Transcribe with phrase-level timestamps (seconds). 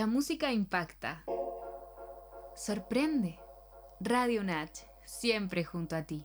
[0.00, 1.24] La música impacta.
[2.56, 3.38] Sorprende.
[4.00, 6.24] Radio Natch, siempre junto a ti.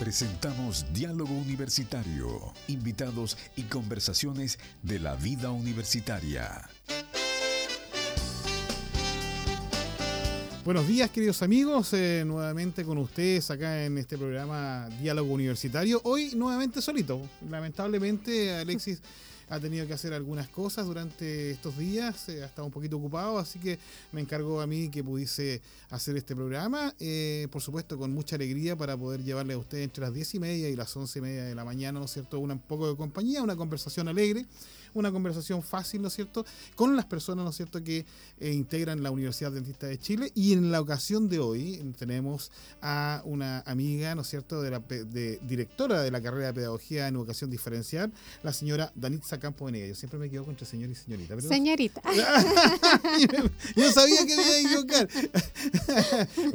[0.00, 6.68] Presentamos Diálogo Universitario, invitados y conversaciones de la vida universitaria.
[10.68, 11.94] Buenos días, queridos amigos.
[11.94, 15.98] Eh, nuevamente con ustedes acá en este programa Diálogo Universitario.
[16.04, 17.22] Hoy nuevamente solito.
[17.48, 19.00] Lamentablemente, Alexis
[19.48, 23.38] ha tenido que hacer algunas cosas durante estos días, eh, ha estado un poquito ocupado,
[23.38, 23.78] así que
[24.12, 28.76] me encargó a mí que pudiese hacer este programa, eh, por supuesto con mucha alegría
[28.76, 31.44] para poder llevarle a ustedes entre las 10 y media y las 11 y media
[31.44, 34.44] de la mañana, ¿no es cierto?, un poco de compañía, una conversación alegre
[34.94, 36.44] una conversación fácil, ¿no es cierto?,
[36.74, 38.04] con las personas, ¿no es cierto?, que
[38.40, 40.32] eh, integran la Universidad Dentista de Chile.
[40.34, 42.50] Y en la ocasión de hoy tenemos
[42.82, 47.08] a una amiga, ¿no es cierto?, de la de, directora de la carrera de Pedagogía
[47.08, 48.12] en Educación Diferencial,
[48.42, 49.86] la señora Danitza Campo Venega.
[49.86, 51.40] Yo siempre me equivoco entre señor y señorita.
[51.40, 52.02] Señorita.
[53.76, 55.08] Yo sabía que me iba a equivocar.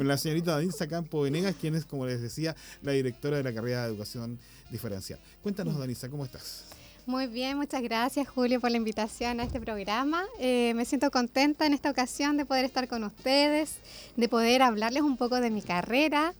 [0.00, 3.82] la señorita Danitza Campo Venegas, quien es, como les decía, la directora de la carrera
[3.82, 4.38] de Educación
[4.70, 5.18] Diferencial.
[5.42, 6.64] Cuéntanos, Danitza, ¿cómo estás?
[7.06, 10.24] Muy bien, muchas gracias Julio por la invitación a este programa.
[10.38, 13.76] Eh, me siento contenta en esta ocasión de poder estar con ustedes,
[14.16, 16.32] de poder hablarles un poco de mi carrera,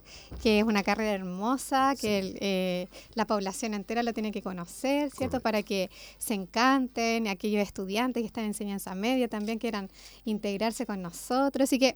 [0.42, 5.41] que es una carrera hermosa, que eh, la población entera lo tiene que conocer, ¿cierto?
[5.41, 9.91] Para que se encanten, aquellos estudiantes que están en enseñanza media también quieran
[10.25, 11.64] integrarse con nosotros.
[11.69, 11.94] Así que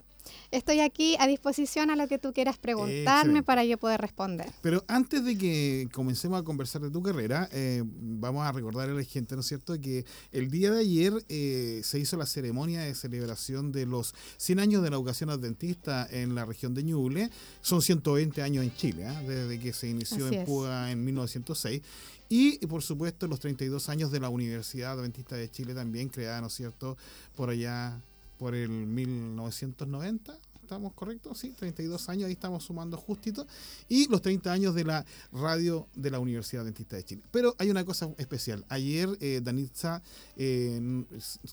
[0.50, 4.50] estoy aquí a disposición a lo que tú quieras preguntarme para yo poder responder.
[4.62, 8.96] Pero antes de que comencemos a conversar de tu carrera, eh, vamos a recordarle a
[8.96, 12.82] la gente, ¿no es cierto?, que el día de ayer eh, se hizo la ceremonia
[12.82, 17.30] de celebración de los 100 años de la educación adventista en la región de Ñuble.
[17.60, 19.22] Son 120 años en Chile, ¿ah?
[19.26, 21.82] desde que se inició en Puga en 1906.
[22.28, 26.48] Y, por supuesto, los 32 años de la Universidad Adventista de Chile también, creada, ¿no
[26.48, 26.96] es cierto?,
[27.34, 28.00] por allá
[28.38, 31.38] por el 1990, ¿estamos correctos?
[31.38, 33.46] Sí, 32 años, ahí estamos sumando justito.
[33.88, 37.22] Y los 30 años de la radio de la Universidad Dentista de Chile.
[37.30, 38.64] Pero hay una cosa especial.
[38.68, 40.02] Ayer eh, Danitza,
[40.36, 41.04] eh,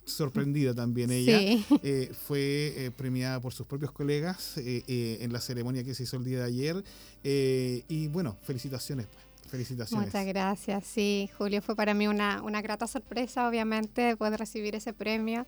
[0.05, 1.39] sorprendida también ella,
[1.81, 6.25] eh, fue eh, premiada por sus propios colegas en la ceremonia que se hizo el
[6.25, 6.83] día de ayer.
[7.23, 9.24] y bueno, felicitaciones pues.
[9.49, 10.07] Felicitaciones.
[10.07, 10.83] Muchas gracias.
[10.85, 15.45] Sí, Julio, fue para mí una, una grata sorpresa, obviamente, poder recibir ese premio.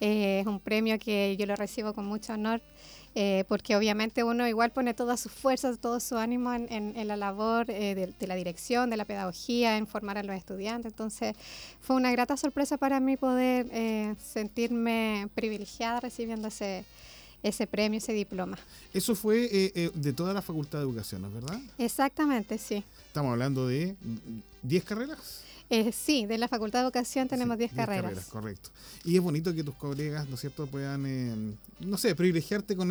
[0.00, 2.62] Eh, es un premio que yo lo recibo con mucho honor,
[3.14, 7.70] eh, porque obviamente uno igual pone todas sus fuerzas, todo su ánimo en, la labor
[7.70, 10.92] eh, de, de, la dirección, de la pedagogía, en formar a los estudiantes.
[10.92, 11.36] Entonces,
[11.80, 16.84] fue una grata sorpresa para mí poder sentirme privilegiada recibiendo ese
[17.42, 18.58] ese premio, ese diploma.
[18.92, 21.60] Eso fue de toda la Facultad de Educación, ¿no es verdad?
[21.78, 22.84] Exactamente, sí.
[23.06, 23.96] Estamos hablando de
[24.62, 25.42] 10 carreras.
[25.72, 28.26] Eh, sí, de la Facultad de Educación tenemos 10 carreras.
[28.26, 28.70] Correcto.
[29.04, 32.88] Y es bonito que tus colegas, ¿no es cierto?, puedan, eh, no sé, privilegiarte con,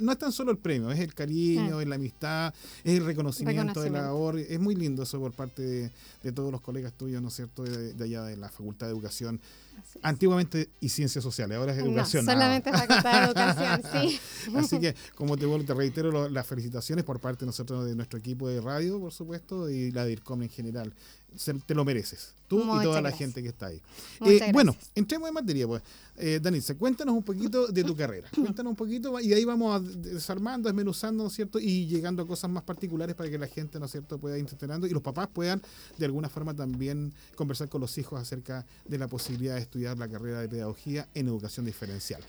[0.00, 1.82] No es tan solo el premio, es el cariño, ah.
[1.82, 2.52] es la amistad,
[2.82, 4.40] es el reconocimiento, de la labor.
[4.40, 5.92] Es muy lindo eso por parte
[6.22, 9.40] de, todos los colegas tuyos, ¿no es cierto?, de, allá de la Facultad de Educación.
[10.02, 12.24] Antiguamente y Ciencias Sociales, ahora es Educación.
[12.24, 14.20] No, solamente Facultad de Educación, sí.
[14.56, 18.48] Así que, como te, te reitero, las felicitaciones por parte de nosotros, de nuestro equipo
[18.48, 20.92] de radio, por supuesto, y la DIRCOM en general
[21.66, 22.34] te lo mereces.
[22.48, 23.82] Tú y toda la gente que está ahí.
[24.24, 25.82] Eh, bueno, entremos en materia, pues.
[26.18, 26.40] Eh,
[26.78, 28.28] cuéntanos un poquito de tu carrera.
[28.34, 31.58] Cuéntanos un poquito y ahí vamos desarmando, desmenuzando, ¿no es cierto?
[31.58, 34.46] Y llegando a cosas más particulares para que la gente, ¿no es cierto?, pueda ir
[34.86, 35.60] y los papás puedan
[35.98, 40.08] de alguna forma también conversar con los hijos acerca de la posibilidad de estudiar la
[40.08, 42.22] carrera de pedagogía en educación diferencial.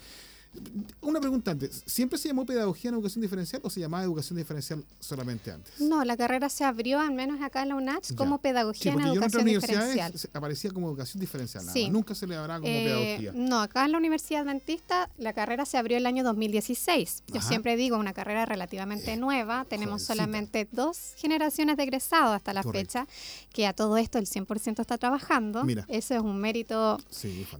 [1.01, 4.83] Una pregunta antes, ¿siempre se llamó pedagogía en educación diferencial o se llamaba educación diferencial
[4.99, 5.79] solamente antes?
[5.79, 9.45] No, la carrera se abrió, al menos acá en la UNACH, como pedagogía en educación
[9.45, 10.13] diferencial.
[10.33, 13.31] aparecía como educación diferencial, nunca se le habrá como eh, pedagogía.
[13.33, 17.23] No, acá en la Universidad Adventista la carrera se abrió el año 2016.
[17.33, 22.53] Yo siempre digo, una carrera relativamente eh, nueva, tenemos solamente dos generaciones de egresados hasta
[22.53, 23.07] la fecha,
[23.53, 25.63] que a todo esto el 100% está trabajando.
[25.63, 25.85] Mira.
[25.87, 26.99] Eso es un mérito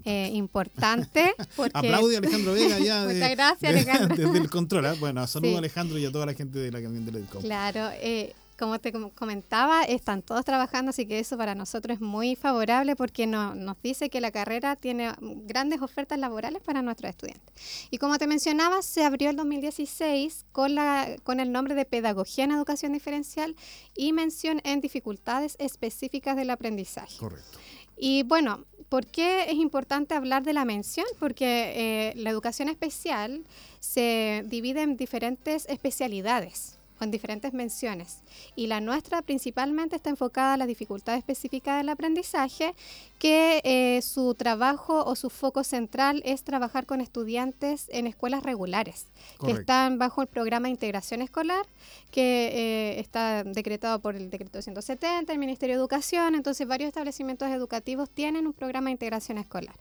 [0.06, 1.34] eh, importante.
[1.56, 4.16] Porque Aplaude Alejandro Vega Muchas gracias, Alejandro.
[4.16, 4.86] desde el control.
[4.86, 4.96] ¿ah?
[5.00, 7.42] Bueno, saludo a Alejandro y a toda la gente de la camión del EDCOM.
[7.42, 12.36] Claro, eh, como te comentaba, están todos trabajando, así que eso para nosotros es muy
[12.36, 17.54] favorable porque nos dice que la carrera tiene grandes ofertas laborales para nuestros estudiantes.
[17.92, 22.46] Y como te mencionaba, se abrió el 2016 con, la, con el nombre de Pedagogía
[22.46, 23.56] en Educación Diferencial
[23.96, 27.16] y mención en dificultades específicas del aprendizaje.
[27.18, 27.60] Correcto.
[27.96, 31.06] Y bueno, ¿por qué es importante hablar de la mención?
[31.20, 33.44] Porque eh, la educación especial
[33.80, 36.77] se divide en diferentes especialidades.
[37.04, 38.20] En diferentes menciones.
[38.56, 42.74] Y la nuestra principalmente está enfocada a la dificultad específica del aprendizaje,
[43.20, 49.08] que eh, su trabajo o su foco central es trabajar con estudiantes en escuelas regulares,
[49.44, 51.66] que están bajo el programa de integración escolar,
[52.12, 57.50] que eh, está decretado por el decreto 170, el Ministerio de Educación, entonces varios establecimientos
[57.50, 59.76] educativos tienen un programa de integración escolar.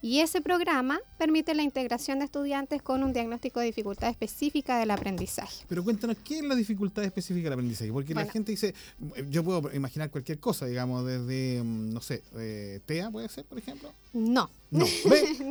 [0.00, 4.90] Y ese programa permite la integración de estudiantes con un diagnóstico de dificultad específica del
[4.90, 5.64] aprendizaje.
[5.68, 7.92] Pero cuéntanos, ¿qué es la dificultad específica del aprendizaje?
[7.92, 8.74] Porque la gente dice,
[9.28, 13.58] yo puedo imaginar cualquier cosa, digamos, desde, mm, no sé, eh, TEA puede ser, por
[13.58, 13.92] ejemplo.
[14.12, 14.50] No.
[14.70, 14.86] No,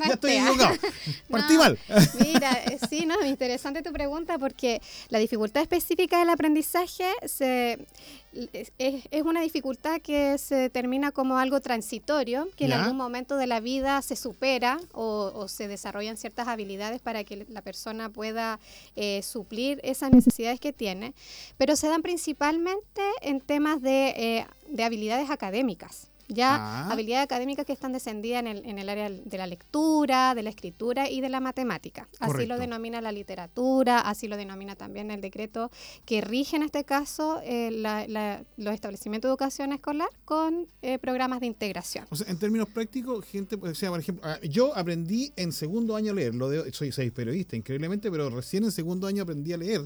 [0.06, 0.75] ya estoy equivocado.
[1.30, 1.78] Partí mal.
[2.19, 7.86] Mira, eh, sí, no, interesante tu pregunta porque la dificultad específica del aprendizaje se,
[8.33, 8.72] es,
[9.24, 14.01] una dificultad que se termina como algo transitorio, que en algún momento de la vida
[14.01, 18.60] se supera o, se desarrollan ciertas habilidades para que la persona pueda
[18.96, 21.13] eh, suplir esas necesidades que tiene,
[21.58, 26.92] pero se dan principalmente en temas de, eh, de habilidades académicas ya ah.
[26.92, 30.50] habilidades académicas que están descendidas en el, en el, área de la lectura, de la
[30.50, 32.08] escritura y de la matemática.
[32.20, 35.72] Así lo denomina la literatura, así lo denomina también el decreto
[36.06, 37.72] que rige en este caso eh,
[38.58, 42.06] los establecimientos de educación escolar con eh, programas de integración.
[42.10, 45.96] O sea, en términos prácticos, gente, o sea, por ejemplo, ah, yo aprendí en segundo
[45.96, 49.54] año a leer, lo de, soy, soy periodista increíblemente, pero recién en segundo año aprendí
[49.54, 49.82] a leer.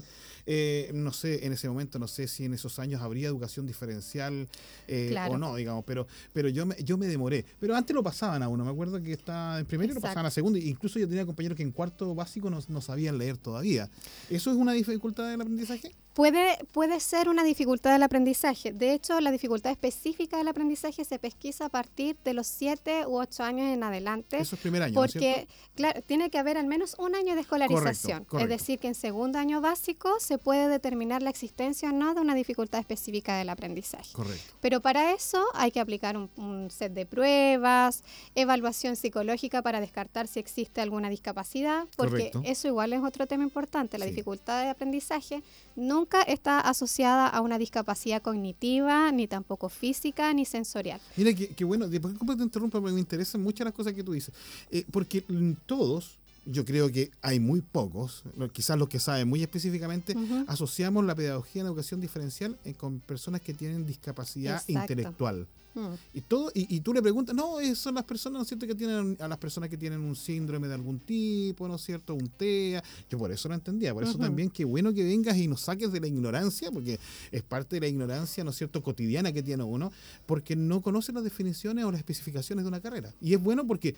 [0.46, 4.48] Eh, no sé, en ese momento, no sé si en esos años habría educación diferencial
[4.86, 7.44] eh, o no, digamos, pero, pero yo, me, yo me demoré.
[7.58, 10.26] Pero antes lo pasaban a uno, me acuerdo que estaba en primero y lo pasaban
[10.26, 13.90] a segundo, incluso yo tenía compañeros que en cuarto básico no, no sabían leer todavía.
[14.30, 15.92] ¿Eso es una dificultad del aprendizaje?
[16.16, 18.72] Puede, puede ser una dificultad del aprendizaje.
[18.72, 23.18] De hecho, la dificultad específica del aprendizaje se pesquisa a partir de los 7 u
[23.18, 24.38] 8 años en adelante.
[24.38, 24.94] Eso es primer año.
[24.94, 28.26] Porque, claro, tiene que haber al menos un año de escolarización.
[28.40, 32.22] Es decir, que en segundo año básico se puede determinar la existencia o no de
[32.22, 34.14] una dificultad específica del aprendizaje.
[34.14, 34.54] Correcto.
[34.62, 38.04] Pero para eso hay que aplicar un, set de pruebas,
[38.34, 43.98] evaluación psicológica para descartar si existe alguna discapacidad, porque eso igual es otro tema importante.
[43.98, 45.42] La dificultad de aprendizaje
[45.74, 51.00] nunca está asociada a una discapacidad cognitiva, ni tampoco física, ni sensorial.
[51.16, 54.34] Mira, qué bueno, después te interrumpo, porque me interesan muchas las cosas que tú dices.
[54.70, 55.24] Eh, porque
[55.66, 58.22] todos, yo creo que hay muy pocos,
[58.52, 60.14] quizás los que saben muy específicamente,
[60.46, 65.46] asociamos la pedagogía en educación diferencial con personas que tienen discapacidad intelectual.
[65.74, 65.94] Mm.
[66.14, 69.16] Y todo y, tú le preguntas, no, son las personas, ¿no es cierto?, que tienen
[69.20, 72.82] a las personas que tienen un síndrome de algún tipo, ¿no es cierto?, un TEA.
[73.10, 75.92] Yo por eso lo entendía, por eso también qué bueno que vengas y nos saques
[75.92, 76.98] de la ignorancia, porque
[77.30, 79.92] es parte de la ignorancia, ¿no es cierto?, cotidiana que tiene uno,
[80.24, 83.12] porque no conoce las definiciones o las especificaciones de una carrera.
[83.20, 83.94] Y es bueno porque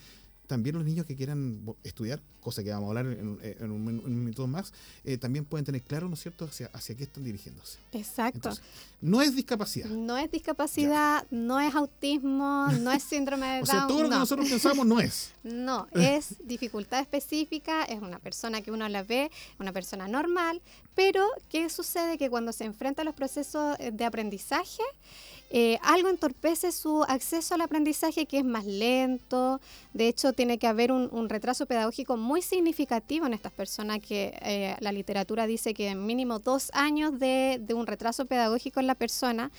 [0.49, 4.73] también los niños que quieran estudiar, cosa que vamos a hablar en, un, minuto más,
[5.03, 7.77] eh, también pueden tener claro, ¿no es cierto?, hacia, hacia qué están dirigiéndose.
[7.91, 8.49] Exacto.
[8.99, 9.87] no es discapacidad.
[9.91, 13.61] No es discapacidad, no es autismo, no es síndrome de Down.
[13.61, 15.33] o sea, todo lo que nosotros pensamos no es.
[15.43, 20.61] No, es dificultad específica, es una persona que uno la ve, una persona normal,
[20.95, 22.17] pero ¿qué sucede?
[22.17, 24.83] Que cuando se enfrenta a los procesos de aprendizaje,
[25.49, 29.59] eh, algo entorpece su acceso al aprendizaje que es más lento.
[29.93, 34.75] De hecho, tiene que haber un, retraso pedagógico muy significativo en estas personas que eh,
[34.79, 39.51] la literatura dice que mínimo dos años de, un retraso pedagógico en la persona,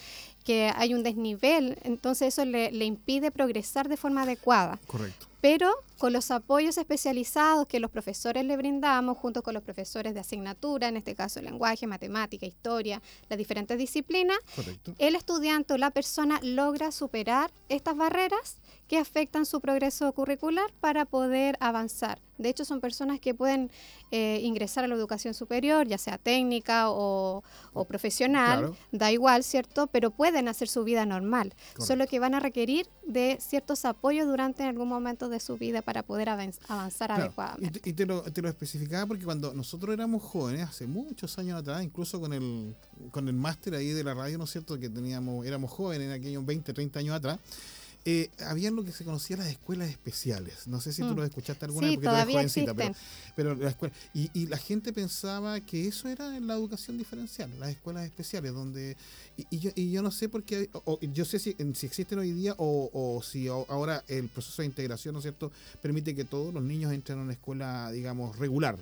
[0.45, 4.79] que hay un desnivel, entonces eso le, le impide progresar de forma adecuada.
[4.87, 10.15] Correcto pero con los apoyos especializados que los profesores le brindamos, junto con los profesores
[10.15, 14.39] de asignatura, en este caso lenguaje, matemática, historia, las diferentes disciplinas,
[14.99, 21.05] el estudiante o la persona logra superar estas barreras que afectan su progreso curricular para
[21.05, 22.21] poder avanzar.
[22.41, 23.71] De hecho, son personas que pueden
[24.11, 27.43] eh, ingresar a la educación superior, ya sea técnica o,
[27.87, 29.87] profesional, da igual, ¿cierto?
[29.87, 34.63] Pero pueden hacer su vida normal, solo que van a requerir de ciertos apoyos durante
[34.65, 37.81] algún momento de su vida para poder avanzar adecuadamente.
[37.85, 41.83] Y, te, lo, te, lo, especificaba porque cuando nosotros éramos jóvenes, hace muchos años atrás,
[41.83, 42.75] incluso con el,
[43.11, 44.79] con el máster ahí de la radio, ¿no es cierto?
[44.79, 47.39] Que teníamos, éramos jóvenes en aquellos 20, 30 años atrás
[48.07, 50.66] eh, habían lo que se conocía las escuelas especiales.
[50.66, 51.16] No sé si tú mm.
[51.16, 52.75] lo escuchaste alguna vez porque tú eres jovencita,
[53.37, 53.95] pero, la escuela.
[54.14, 58.97] Y, la gente pensaba que eso era la educación diferencial, las escuelas especiales, donde.
[59.50, 60.71] Y, yo, y yo no sé por qué.
[61.12, 65.19] yo sé si, si existen hoy día o, si ahora el proceso de integración, ¿no
[65.19, 65.52] es cierto?,
[65.83, 68.78] permite que todos los niños entren a una escuela, digamos, regular.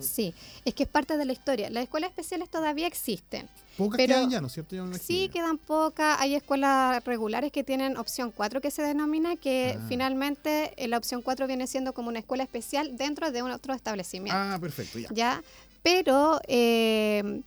[0.00, 1.70] Sí, es que es parte de la historia.
[1.70, 3.48] Las escuelas especiales todavía existen.
[3.76, 4.76] Pocas quedan ya, ¿no es cierto?
[4.98, 6.18] sí, quedan pocas.
[6.20, 9.84] Hay escuelas regulares que tienen opción 4 que se denomina, que ah.
[9.88, 13.74] finalmente eh, la opción 4 viene siendo como una escuela especial dentro de un otro
[13.74, 14.38] establecimiento.
[14.38, 15.08] Ah, perfecto, ya.
[15.12, 15.42] Ya,
[15.82, 17.42] pero eh,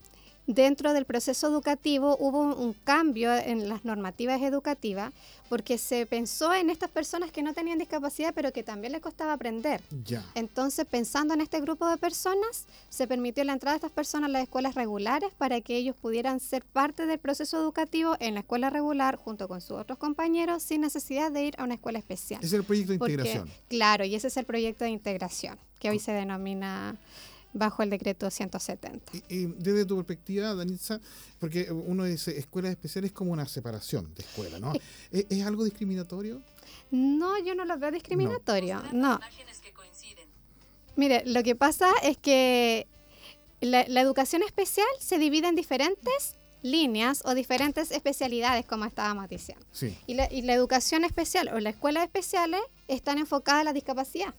[0.49, 5.13] dentro del proceso educativo hubo un, cambio en las normativas educativas
[5.47, 9.33] porque se pensó en estas personas que no tenían discapacidad, pero que también les costaba
[9.33, 9.81] aprender.
[10.05, 10.23] Ya.
[10.35, 14.33] Entonces, pensando en este grupo de personas, se permitió la entrada de estas personas a
[14.33, 18.69] las escuelas regulares para que ellos pudieran ser parte del proceso educativo en la escuela
[18.69, 22.39] regular junto con sus otros compañeros sin necesidad de ir a una escuela especial.
[22.39, 23.49] Ese es el proyecto de Porque- integración.
[23.67, 26.95] Claro, y ese es el proyecto de integración, que hoy se denomina
[27.53, 29.11] bajo el decreto 170.
[29.13, 30.99] Y, y desde tu perspectiva, Danitza,
[31.39, 34.73] porque uno dice escuelas especiales como una separación de escuela, ¿no?
[35.11, 36.41] ¿Es, es algo discriminatorio?
[36.91, 39.19] No, yo no lo veo discriminatorio, no.
[40.95, 42.87] Mire, lo que pasa es que
[43.61, 49.65] la, la educación especial se divide en diferentes líneas o diferentes especialidades, como estábamos diciendo.
[49.71, 49.97] Sí.
[50.07, 54.33] Y la, y la educación especial o las escuelas especiales están enfocadas a la discapacidad,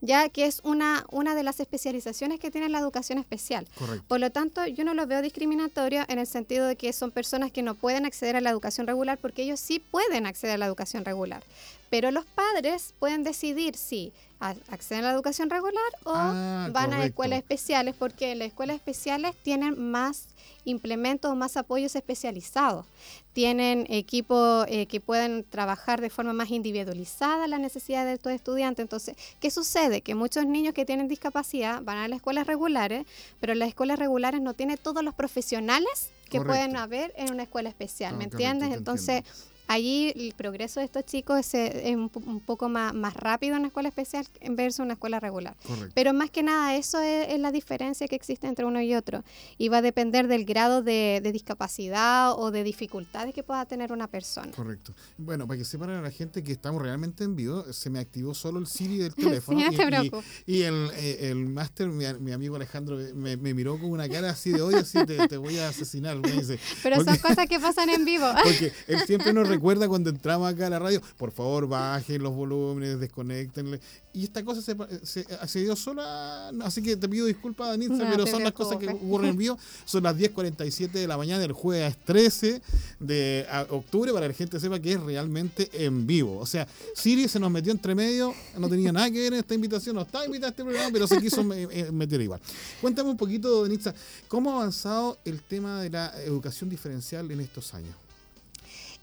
[0.00, 3.66] ya que es una, una de las especializaciones que tiene la educación especial.
[3.78, 4.04] Correcto.
[4.08, 7.50] Por lo tanto, yo no lo veo discriminatorio en el sentido de que son personas
[7.50, 10.66] que no pueden acceder a la educación regular porque ellos sí pueden acceder a la
[10.66, 11.42] educación regular.
[11.90, 17.04] Pero los padres pueden decidir si acceden a la educación regular o Ah, van a
[17.04, 20.28] escuelas especiales porque las escuelas especiales tienen más
[20.64, 22.84] implementos o más apoyos especializados.
[23.32, 28.82] Tienen equipos eh, que pueden trabajar de forma más individualizada las necesidades de estos estudiantes.
[28.82, 30.00] Entonces, ¿qué sucede?
[30.02, 33.06] Que muchos niños que tienen discapacidad van a las escuelas regulares,
[33.40, 36.46] pero las escuelas regulares no tienen todos los profesionales que Correcto.
[36.48, 38.76] pueden haber en una escuela especial, Ah, ¿me correcto, entiendes?
[38.76, 39.22] Entonces,
[39.68, 43.14] allí el progreso de estos chicos es, eh, es un, po- un poco más, más
[43.14, 45.56] rápido en una escuela especial en versus una escuela regular.
[45.66, 45.92] Correcto.
[45.94, 49.24] Pero más que nada, eso es, es la diferencia que existe entre uno y otro.
[49.58, 53.92] Y va a depender del grado de, de discapacidad o de dificultades que pueda tener
[53.92, 54.52] una persona.
[54.52, 54.94] Correcto.
[55.18, 58.34] Bueno, para que sepan a la gente que estamos realmente en vivo, se me activó
[58.34, 59.58] solo el Siri del teléfono.
[59.66, 60.06] Sí, no te
[60.46, 64.08] y- y el, eh, el máster, mi, mi amigo Alejandro, me, me miró con una
[64.08, 66.16] cara así de odio, así te, te voy a asesinar.
[66.18, 68.26] Me dice, Pero son porque- cosas que pasan en vivo.
[68.44, 72.34] Porque él siempre nos recuerda cuando entramos acá a la radio, por favor bajen los
[72.34, 73.80] volúmenes, desconectenle.
[74.12, 78.10] Y esta cosa se, se, se dio sola, así que te pido disculpas, Danitza, No
[78.10, 79.58] pero son las cosas que ocurren en vivo.
[79.84, 82.62] Son las 10.47 de la mañana del jueves 13
[83.00, 86.38] de octubre, para que la gente sepa que es realmente en vivo.
[86.38, 89.54] O sea, Siri se nos metió entre medio, no tenía nada que ver en esta
[89.54, 92.40] invitación, no estaba invitada a este programa, pero se quiso eh, meter igual.
[92.80, 93.94] Cuéntame un poquito, Danitza,
[94.28, 98.05] ¿cómo ha avanzado el tema de la educación diferencial en estos años?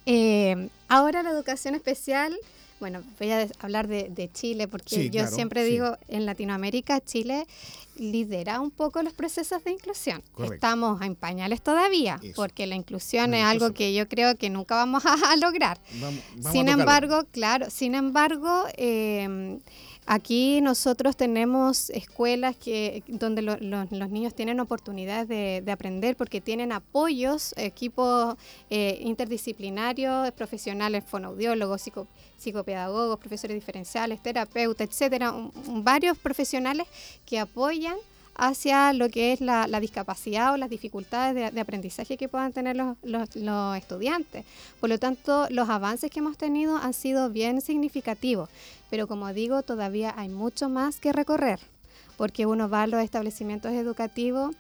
[0.06, 2.36] Eh, ahora la educación especial,
[2.80, 5.72] bueno, voy a hablar de, de Chile porque Sí, yo claro, siempre sí.
[5.72, 7.46] digo, en Latinoamérica Chile
[7.96, 10.22] lidera un poco los procesos de inclusión.
[10.34, 10.56] Correcto.
[10.56, 12.34] Estamos en pañales todavía, Eso.
[12.36, 15.80] porque la inclusión No, es algo que yo creo que nunca vamos a, a lograr.
[16.02, 19.60] Vamos, vamos a Sin embargo, claro, sin embargo, eh,
[20.06, 26.16] aquí nosotros tenemos escuelas que donde lo- lo- los niños tienen oportunidades de, de aprender
[26.16, 28.36] porque tienen apoyos, equipos
[28.70, 32.08] eh, interdisciplinarios, profesionales, fonoaudiólogos, psico-
[32.38, 36.88] psicopedagogos, profesores diferenciales, terapeutas, etcétera, un- varios profesionales
[37.26, 37.96] que apoyan
[38.36, 42.52] hacia lo que es la, la discapacidad o las dificultades de, de aprendizaje que puedan
[42.54, 44.46] tener los, los- los estudiantes.
[44.80, 48.50] Por lo tanto, los avances que hemos tenido han sido bien significativos,
[48.90, 51.60] pero como digo, todavía hay mucho más que recorrer,
[52.18, 54.56] porque uno va a los establecimientos educativos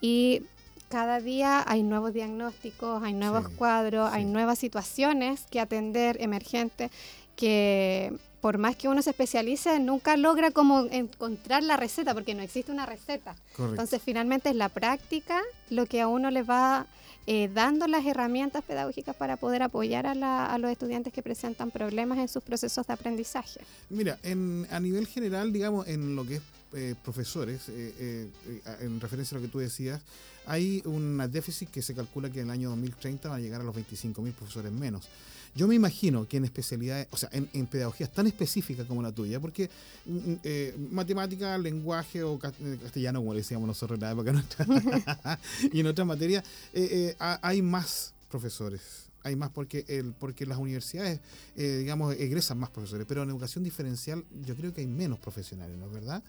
[0.00, 0.42] y
[0.88, 6.90] cada día hay nuevos diagnósticos, hay nuevos Sí, cuadros, hay nuevas situaciones que atender emergentes
[7.36, 12.42] que por más que uno se especialice, nunca logra como encontrar la receta, porque no
[12.42, 13.34] existe una receta.
[13.56, 13.70] Correcto.
[13.70, 15.40] Entonces, finalmente es la práctica
[15.70, 16.86] lo que a uno le va
[17.26, 21.70] eh, dando las herramientas pedagógicas para poder apoyar a, la- a los estudiantes que presentan
[21.70, 23.60] problemas en sus procesos de aprendizaje.
[23.90, 26.42] Mira, en, a nivel general, digamos, en lo que es
[26.74, 30.00] eh, profesores, eh, eh, eh, en referencia a lo que tú decías,
[30.46, 33.64] hay un déficit que se calcula que en el año 2030 va a llegar a
[33.64, 35.08] los 25.000 profesores menos.
[35.54, 39.12] Yo me imagino que en especialidades, o sea, en, en pedagogías tan específicas como la
[39.12, 39.68] tuya, porque
[40.06, 44.66] mm, eh, matemática, lenguaje o eh, castellano, como le decíamos nosotros en la época nuestra,
[45.72, 48.80] y en otras materias, eh, eh, ha- hay más profesores.
[49.24, 51.20] Hay más porque el, porque las universidades,
[51.56, 55.76] eh, digamos, egresan más profesores, pero en educación diferencial yo creo que hay menos profesionales,
[55.76, 56.22] ¿no es verdad?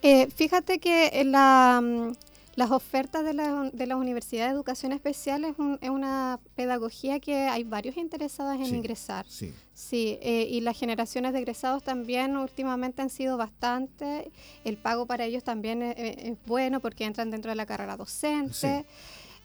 [0.00, 2.12] Eh, fíjate que en la, mm,
[2.54, 7.18] las ofertas de, la- de las universidades de educación especial es, un- es una pedagogía
[7.20, 8.74] que hay varios interesados en Sí.
[8.74, 9.24] ingresar.
[9.28, 9.52] Sí.
[9.74, 14.30] Sí, eh, y las generaciones de egresados también últimamente han sido bastante.
[14.64, 17.96] El pago para ellos también es, es- es bueno porque entran dentro de la carrera
[17.96, 18.52] docente.
[18.54, 18.86] Sí.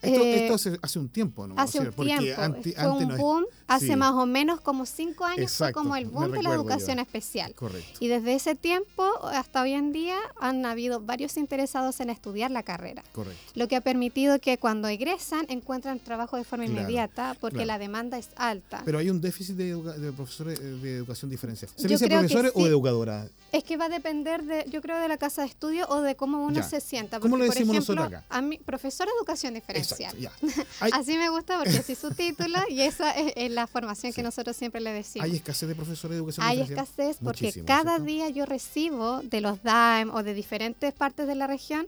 [0.01, 1.55] Esto, Eh, esto hace, hace un tiempo, ¿no?
[1.57, 3.95] Hace O sea, un porque tiempo, anti- fue antes un no es- boom, hace sí.
[3.95, 7.01] más o menos como cinco años Exacto, fue como el boom de la educación yo.
[7.03, 7.53] especial.
[7.55, 7.97] Correcto.
[7.99, 12.61] Y desde ese tiempo hasta hoy en día han habido varios interesados en estudiar la
[12.63, 13.41] carrera, Correcto.
[13.55, 17.67] lo que ha permitido que cuando egresan encuentran trabajo de forma Claro, inmediata porque claro.
[17.67, 18.83] la demanda es alta.
[18.85, 21.71] Pero hay un déficit de, profesores de educación diferencial.
[21.75, 22.65] ¿Se Yo dice profesores o sí.
[22.65, 23.29] educadoras?
[23.51, 26.15] Es que va a depender, de, yo creo, de la casa de estudio o de
[26.15, 26.63] cómo uno Ya.
[26.63, 27.19] se sienta.
[27.19, 28.35] ¿Cómo Porque, le por decimos ejemplo, nosotros acá?
[28.37, 29.86] A mí, profesora de educación diferencial.
[29.95, 30.31] Exacto, ya.
[30.79, 34.23] Hay, Así me gusta porque así su título y esa es, es la formación que
[34.23, 35.25] nosotros siempre le decimos.
[35.25, 36.85] hay escasez de profesores de educación Hay diferencial.
[36.87, 38.03] escasez porque Muchísimo, cada ¿cierto?
[38.05, 41.87] día yo recibo de los DAEM o de diferentes partes de la región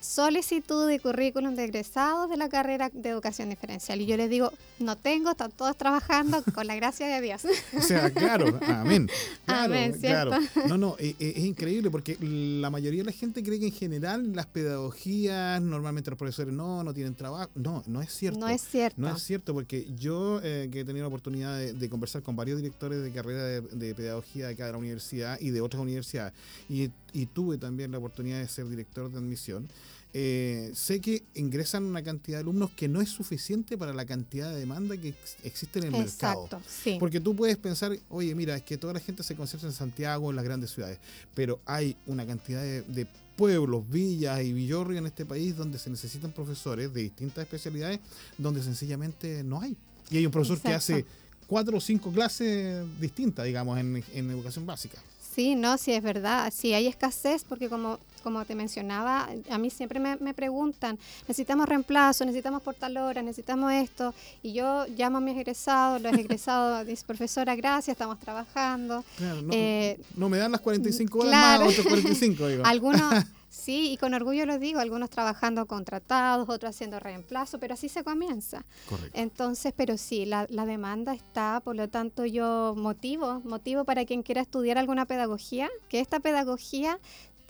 [0.00, 4.00] solicitud de currículum de egresados de la carrera de educación diferencial.
[4.00, 7.42] Y yo les digo, no tengo, están todos trabajando con la gracia de Dios.
[7.76, 9.08] O sea, claro, amén.
[9.44, 10.32] Claro, Amén, claro.
[10.68, 13.72] No, no, e- e- es, increíble porque la mayoría de la gente cree que en
[13.72, 17.50] general las pedagogías, normalmente los profesores no, no tienen trabajo.
[17.54, 18.38] No, no es cierto.
[18.38, 19.00] No es cierto.
[19.00, 22.36] No es cierto, porque yo eh, que he tenido la oportunidad de, de conversar con
[22.36, 26.32] varios directores de carrera de, de pedagogía de la universidad y de otras universidades,
[26.68, 29.68] y, y tuve también la oportunidad de ser director de admisión,
[30.12, 34.50] eh, sé que ingresan una cantidad de alumnos que no es suficiente para la cantidad
[34.52, 36.44] de demanda que ex- existe en el mercado.
[36.46, 36.96] Exacto, sí.
[36.98, 40.30] Porque tú puedes pensar, oye, mira, es que toda la gente se concentra en Santiago,
[40.30, 40.98] en las grandes ciudades,
[41.34, 45.88] pero hay una cantidad de, de pueblos, villas y villorrios en este país donde se
[45.90, 48.00] necesitan profesores de distintas especialidades,
[48.36, 49.76] donde sencillamente no hay.
[50.10, 51.04] Y hay un profesor que hace
[51.46, 54.98] cuatro o cinco clases distintas, digamos, en, en educación básica.
[55.34, 56.52] Sí, no, sí es verdad.
[56.54, 61.68] Sí hay escasez porque como, como te mencionaba, a mí siempre me, me preguntan, necesitamos
[61.68, 64.12] reemplazo, necesitamos portal horas, necesitamos esto.
[64.42, 69.04] Y yo llamo a mis egresados, los egresados dicen, profesora, gracias, estamos trabajando.
[69.16, 71.64] Claro, no, Eh, no me dan las 45 horas claro.
[71.64, 72.62] más, otros 45, digo.
[72.66, 77.88] Algunos, sí, y con orgullo lo digo, algunos trabajando contratados, otros haciendo reemplazo, pero así
[77.90, 78.64] se comienza.
[78.88, 79.10] Correcto.
[79.18, 84.22] Entonces, pero sí, la, la demanda está, por lo tanto yo motivo, motivo para quien
[84.22, 86.98] quiera estudiar alguna pedagogía, que esta pedagogía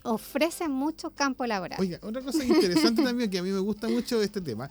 [0.03, 1.79] ofrece mucho campo laboral.
[1.79, 4.71] Oiga, otra cosa interesante también que a mí me gusta mucho este tema.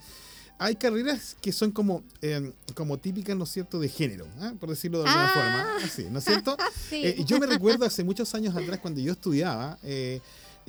[0.58, 4.52] Hay carreras que son como, eh, como típicas, ¿no es cierto?, de género, ¿ah?
[4.60, 5.32] por decirlo de alguna Ah.
[5.32, 5.76] forma.
[5.86, 6.54] Así, ¿no es cierto?
[6.90, 6.96] Sí.
[7.06, 9.78] Eh, yo me recuerdo hace muchos años atrás, cuando yo estudiaba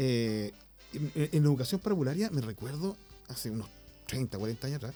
[0.03, 0.51] eh,
[0.93, 3.67] en, en educación parvularia, me recuerdo hace unos
[4.07, 4.95] 30, 40 años atrás,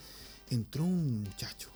[0.50, 1.70] entró un muchacho.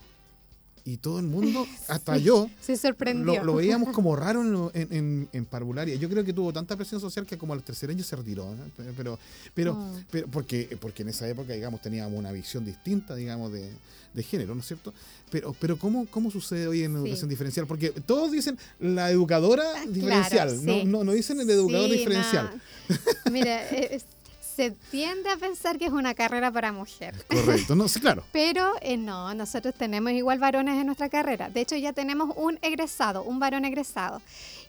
[0.92, 3.36] Y todo el mundo, hasta yo, se sorprendió.
[3.36, 4.42] lo, lo veíamos como raro
[4.74, 5.94] en, en, en- en parvularia.
[5.96, 8.52] Yo creo que tuvo tanta presión social que como al tercer año se retiró.
[8.54, 8.58] ¿eh?
[8.98, 9.20] Pero,
[9.54, 9.78] pero,
[10.10, 13.70] pero porque, porque en esa época, digamos, teníamos una visión distinta, digamos, de,
[14.16, 14.94] de género, ¿no es cierto?
[15.30, 16.98] Pero, pero ¿cómo, ¿cómo sucede hoy en Sí.
[17.04, 17.68] educación diferencial?
[17.68, 20.66] Porque todos dicen la educadora diferencial, sí.
[20.66, 22.50] no, no, no dicen el educador diferencial.
[22.90, 23.32] no.
[23.32, 24.06] Mira, eh, es-
[24.60, 27.16] se tiende a pensar que es una carrera para mujer.
[27.30, 28.26] Correcto, no, sí, claro.
[28.34, 31.50] Pero eh, no, nosotros tenemos igual varones en nuestra carrera.
[31.50, 34.22] De hecho, ya tenemos un egresado, un varón egresado.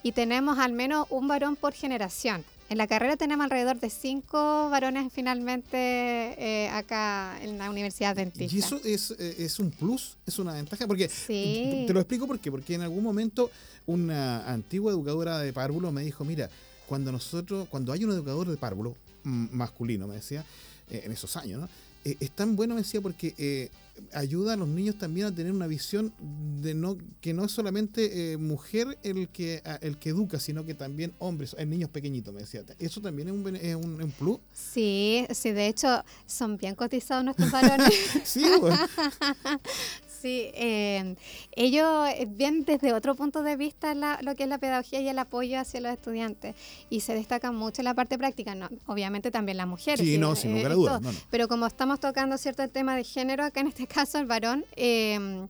[0.05, 2.45] Y tenemos al menos un varón por generación.
[2.69, 8.55] En la carrera tenemos alrededor de cinco varones finalmente eh, acá en la Universidad Dentista.
[8.55, 11.83] Y eso es, eh, es un plus, es una ventaja, porque Sí.
[11.89, 13.51] te lo explico por qué, porque en algún momento
[13.87, 16.49] una antigua educadora de párvulo me dijo, mira,
[16.87, 20.45] cuando nosotros, cuando hay un educador de párvulo masculino, me decía,
[20.91, 21.69] eh, en esos años, ¿no?
[22.05, 23.69] Eh, es tan bueno, me decía, porque eh,
[24.15, 26.15] ayuda a los niños también a tener una visión
[26.63, 30.65] de no que no es solamente eh, mujer el que a- el que educa, sino
[30.65, 32.63] que también hombres, eh, niños pequeñitos, me decía.
[32.79, 34.39] Eso también es un, es un, un plus.
[34.55, 37.93] Sí, sí, de hecho son bien cotizados nuestros varones.
[38.25, 38.79] Sí, bueno.
[40.21, 41.15] Sí, eh,
[41.53, 45.09] ellos eh, ven desde otro punto de vista la- lo que es la pedagogía y
[45.09, 46.55] el apoyo hacia los estudiantes
[46.91, 50.01] y se destacan mucho en la parte práctica, no, obviamente también las mujeres.
[50.01, 51.01] Sí, no, eh, sin lugar a dudas.
[51.01, 51.13] todo.
[51.13, 51.19] No, no.
[51.31, 54.65] Pero como estamos tocando cierto el tema de género, acá en este caso el varón,
[54.77, 55.47] eh,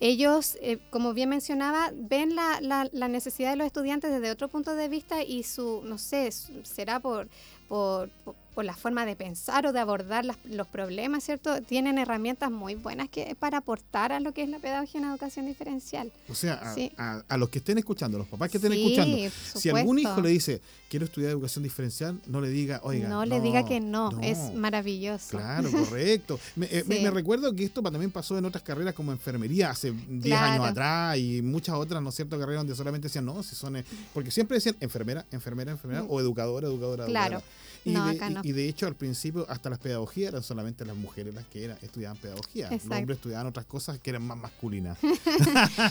[0.00, 4.48] ellos, eh, como bien mencionaba, ven la, la- la necesidad de los estudiantes desde otro
[4.48, 7.28] punto de vista y su, no sé, su- será por,
[7.68, 11.60] por, por- por la forma de pensar o de abordar las- los problemas, ¿cierto?
[11.62, 15.46] Tienen herramientas muy buenas que, para aportar a lo que es la pedagogía en educación
[15.46, 16.12] diferencial.
[16.28, 16.92] O sea, a, Sí.
[16.98, 19.16] a- a los que estén escuchando, los papás que estén Sí, escuchando,
[19.54, 20.60] si algún hijo le dice,
[20.90, 23.08] quiero estudiar educación diferencial, no le diga, oiga.
[23.08, 24.60] no le diga que no, es no".
[24.60, 25.30] maravilloso.
[25.30, 26.38] Claro, correcto.
[26.56, 27.02] Me, eh, me- Sí.
[27.02, 31.16] me recuerdo que esto también pasó en otras carreras como enfermería hace 10 años atrás
[31.16, 34.30] y muchas otras, ¿no es cierto?, carreras donde solamente decían, no, si son, eh", porque
[34.30, 36.06] siempre decían enfermera, enfermera, enfermera, Mm.
[36.10, 37.36] o educadora, educadora, Claro.
[37.38, 37.62] educadora.
[37.84, 38.40] Y, No, de, acá no.
[38.44, 41.78] y- de hecho, al principio, hasta las pedagogías eran solamente las mujeres las que eran,
[41.82, 42.70] estudiaban pedagogía.
[42.70, 44.98] Los hombres estudiaban otras cosas que eran más masculinas.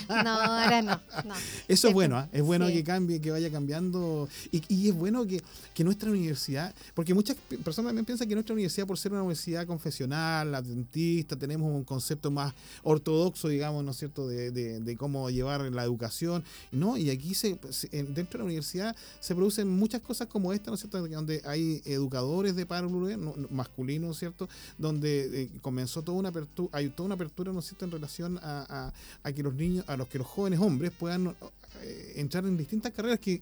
[0.08, 1.00] No, ahora no.
[1.24, 1.34] no.
[1.68, 2.28] Eso es bueno, ¿ah?
[2.32, 2.74] es bueno sí.
[2.74, 4.28] que cambie, que vaya cambiando.
[4.50, 5.42] Y, y es bueno que,
[5.74, 9.66] que nuestra universidad, porque muchas personas también piensan que nuestra universidad, por ser una universidad
[9.66, 12.52] confesional, adventista, tenemos un concepto más
[12.82, 16.44] ortodoxo, digamos, ¿no es cierto?, de, de- de cómo llevar la educación.
[16.70, 16.96] ¿no?
[16.96, 20.70] Y aquí, se, se- en- dentro de la universidad, se producen muchas cosas como esta,
[20.70, 25.42] ¿no es cierto?, donde hay educadores de párvulo no- no- masculinos, ¿no es cierto?, donde
[25.42, 28.66] eh, comenzó toda una apertura, hay toda una apertura, ¿no es cierto?, en relación a,
[28.68, 28.92] a-
[29.22, 31.34] a que los niños, a los que los jóvenes hombres puedan
[31.82, 33.40] eh, entrar en distintas carreras que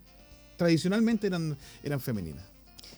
[0.57, 2.44] tradicionalmente eran, eran femeninas.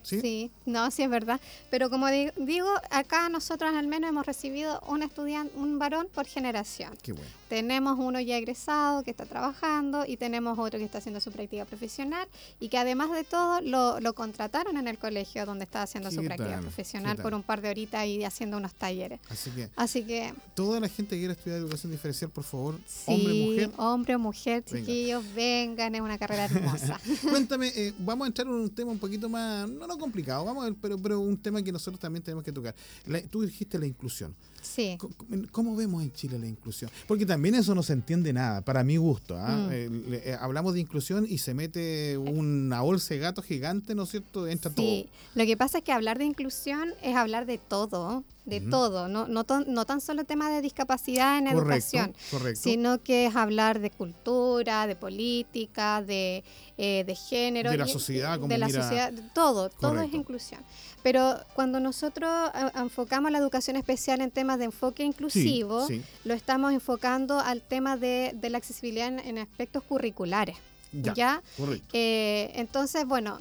[0.02, 0.20] ¿Sí?
[0.20, 1.40] Sí, no, sí es verdad.
[1.70, 6.26] Pero como di- digo, acá nosotros al menos hemos recibido un estudiante, un varón por
[6.26, 6.92] generación.
[7.00, 7.30] Qué bueno.
[7.52, 11.66] Tenemos uno ya egresado que está trabajando y tenemos otro que está haciendo su práctica
[11.66, 12.26] profesional
[12.58, 16.22] y que además de todo lo, lo contrataron en el colegio donde está haciendo su
[16.22, 16.60] ¿Qué práctica tal?
[16.62, 19.20] profesional ¿Qué por un par de horitas y haciendo unos talleres.
[19.28, 23.12] Así que Así que toda la gente que quiera estudiar educación diferencial, por favor, sí,
[23.12, 24.78] hombre, mujer, hombre o mujer, Venga.
[24.86, 26.98] chiquillos, vengan, es una carrera hermosa.
[27.30, 30.62] Cuéntame, eh, vamos a entrar en un tema un poquito más, no, no complicado, vamos
[30.64, 32.74] a ver, pero, pero un tema que nosotros también tenemos que tocar.
[33.04, 34.34] La- tú dijiste la inclusión.
[34.62, 34.96] Sí.
[35.50, 36.90] ¿Cómo vemos en Chile la inclusión?
[37.06, 39.36] Porque también eso no se entiende nada, para mi gusto.
[39.36, 39.56] ¿ah?
[39.68, 39.72] Mm.
[39.72, 44.04] Eh, le- eh, hablamos de inclusión y se mete una bolsa de gato gigante, ¿no
[44.04, 44.46] es cierto?
[44.46, 48.60] Entra Sí, lo que pasa es que hablar de inclusión es hablar de todo, de
[48.60, 51.44] todo, no, no, ton- no tan solo tema de discapacidad en.
[51.44, 52.60] Correcto, educación, correcto.
[52.60, 56.42] sino que es hablar de cultura, de política, de,
[56.76, 57.70] eh, de género.
[57.70, 60.60] De la sociedad, como de la mira- sociedad, todo, todo es inclusión.
[61.04, 66.02] Pero cuando nosotros eh, enfocamos la educación especial en temas de enfoque Sí, inclusivo, sí,
[66.24, 70.56] lo estamos enfocando al tema de, de la accesibilidad en, en aspectos curriculares.
[70.92, 71.42] ya, ¿ya?
[71.56, 71.88] correcto.
[71.92, 73.38] Eh, entonces, bueno,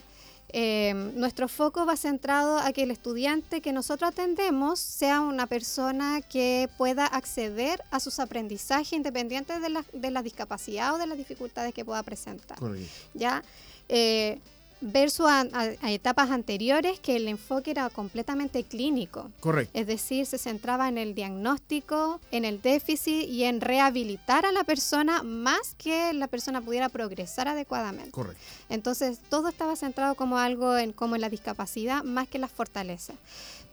[0.54, 6.22] eh, nuestro foco va centrado a que el estudiante que nosotros atendemos sea una persona
[6.22, 11.18] que pueda acceder a sus aprendizajes independientes de la, de la discapacidad o de las
[11.18, 12.58] dificultades que pueda presentar.
[12.60, 12.90] correcto.
[13.14, 13.44] ¿ya?
[13.88, 14.40] Eh,
[14.82, 19.30] versus a, a- a etapas anteriores que el enfoque era completamente clínico.
[19.40, 19.72] Correcto.
[19.80, 24.64] Es decir, se centraba en el diagnóstico, en el déficit y en rehabilitar a la
[24.64, 28.12] persona más que la persona pudiera progresar adecuadamente.
[28.12, 28.42] Correcto.
[28.70, 32.52] Entonces, todo estaba centrado como algo en como en la discapacidad más que en las
[32.52, 33.16] fortalezas.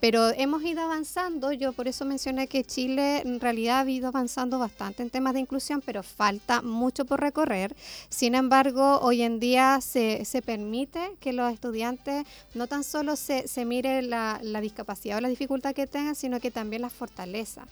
[0.00, 4.58] Pero hemos ido avanzando, yo por eso mencioné que Chile en realidad ha ido avanzando
[4.58, 7.74] bastante en temas de inclusión, pero falta mucho por recorrer.
[8.08, 13.48] Sin embargo, hoy en día se, se permite que los estudiantes no tan solo se,
[13.48, 17.66] se mire la, la discapacidad o la dificultad que tengan, sino que también las fortalezas.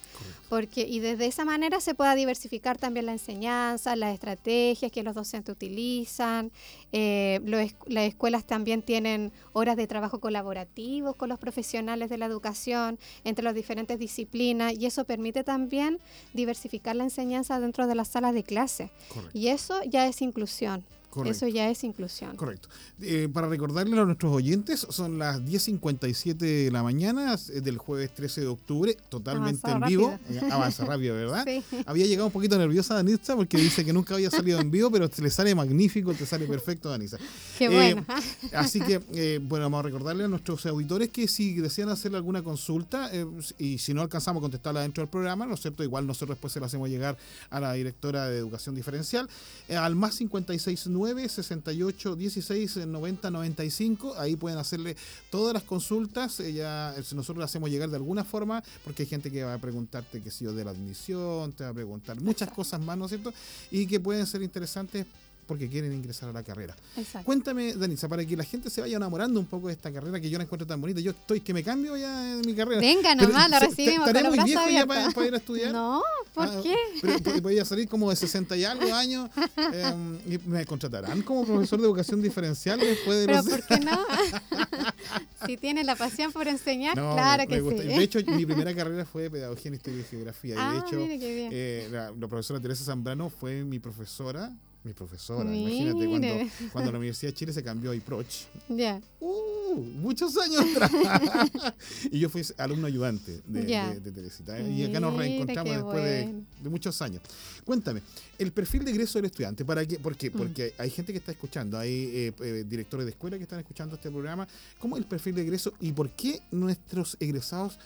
[0.49, 5.15] Porque, y desde esa manera se pueda diversificar también la enseñanza, las estrategias que los
[5.15, 6.51] docentes utilizan.
[6.93, 7.41] Eh,
[7.87, 13.45] las escuelas también tienen horas de trabajo colaborativos con los profesionales de la educación entre
[13.45, 15.99] las diferentes disciplinas y eso permite también
[16.33, 18.91] diversificar la enseñanza dentro de las salas de clase.
[19.09, 19.39] Correcto.
[19.39, 20.85] Y eso ya es inclusión.
[21.17, 21.35] Correcto.
[21.47, 22.37] Eso ya es inclusión.
[22.37, 22.69] Correcto.
[23.01, 28.43] Eh, para recordarle a nuestros oyentes, son las 10.57 de la mañana del jueves 13
[28.43, 30.11] de octubre, totalmente Avanzado en vivo.
[30.11, 30.47] rápido.
[30.47, 31.45] Eh, Avanza rápido, ¿verdad?
[31.47, 31.63] Sí.
[31.87, 35.09] Había llegado un poquito nerviosa Danitza porque dice que nunca había salido en vivo, pero
[35.09, 37.17] te le sale magnífico, te sale perfecto, Danitza.
[37.59, 38.05] Qué Eh, bueno.
[38.53, 42.43] Así que, eh, bueno, vamos a recordarle a nuestros auditores que si desean hacerle alguna
[42.43, 43.11] consulta
[43.59, 45.83] y si no alcanzamos a contestarla dentro del programa, ¿no es cierto?
[45.83, 47.17] Igual nosotros después se la hacemos llegar
[47.49, 49.29] a la directora de Educación Diferencial
[49.71, 54.15] al más 569 68 16 90 95.
[54.19, 54.97] Ahí pueden hacerle
[55.31, 56.41] todas las consultas.
[56.41, 59.55] eh, ya, eh, nosotros las hacemos llegar de alguna forma porque hay gente que va
[59.55, 62.97] a preguntarte que si yo de la admisión, te va a preguntar muchas cosas más,
[62.99, 63.33] ¿no es cierto?
[63.71, 65.07] Y que pueden ser interesantes
[65.47, 66.75] porque quieren ingresar a la carrera.
[66.97, 67.25] Exacto.
[67.25, 70.29] Cuéntame, Danisa, para que la gente se vaya enamorando un poco de esta carrera que
[70.29, 71.01] yo la encuentro tan bonita.
[71.01, 72.81] Yo estoy que me cambio ya de mi carrera.
[72.81, 75.73] Venga nomás, lo ¿se- recibimos ¿Estaré muy viejo ya para, ir a estudiar?
[75.73, 76.03] No,
[76.35, 76.75] ¿por Ah, qué?
[77.01, 79.31] Pero voy a salir como de 60 y algo años
[79.73, 79.95] eh,
[80.29, 83.47] y me contratarán como profesor de educación diferencial después de Pero los...
[83.49, 83.99] ¿por qué no?
[85.47, 87.83] si tiene la pasión por enseñar, No, claro que gusta.
[87.83, 87.89] sí.
[87.89, 90.55] De hecho, mi primera carrera fue pedagogía en historia y geografía.
[90.55, 91.49] y de ah, hecho, mire qué bien.
[91.53, 94.53] eh, la, la profesora Teresa Zambrano fue mi profesora.
[94.87, 96.29] Mi profesora, imagínate cuando,
[96.73, 98.47] cuando la Universidad de Chile se cambió a IPROCH.
[98.69, 99.01] ya.
[99.19, 100.93] Uh, muchos años atrás.
[102.13, 103.63] y yo fui alumno ayudante de,
[104.01, 104.61] de Teresita.
[104.61, 106.45] Y acá nos reencontramos después de, bueno.
[106.63, 107.21] de muchos años.
[107.65, 108.01] Cuéntame,
[108.39, 109.99] el perfil de egreso del estudiante, ¿para qué?
[109.99, 110.31] ¿Por qué?
[110.31, 110.35] Mm.
[110.35, 113.97] Porque hay gente que está escuchando, hay eh, eh, directores de escuela que están escuchando
[113.97, 114.47] este programa.
[114.79, 117.81] ¿Cómo es el perfil de egreso y por qué nuestros egresados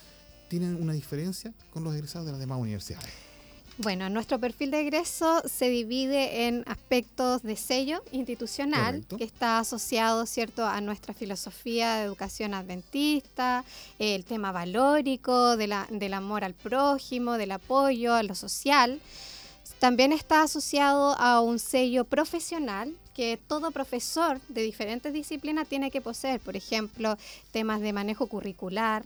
[0.51, 3.30] tienen una diferencia con los egresados de las demás universidades?
[3.83, 9.17] Bueno, nuestro perfil de egreso se divide en aspectos de sello institucional, Correcto.
[9.17, 13.65] que está asociado, ¿cierto?, a nuestra filosofía de educación adventista,
[13.99, 19.01] el tema valórico, de la- del amor al prójimo, del apoyo a lo social.
[19.79, 26.03] También está asociado a un sello profesional que todo profesor de diferentes disciplinas tiene que
[26.03, 27.17] poseer, por ejemplo,
[27.51, 29.05] temas de manejo curricular.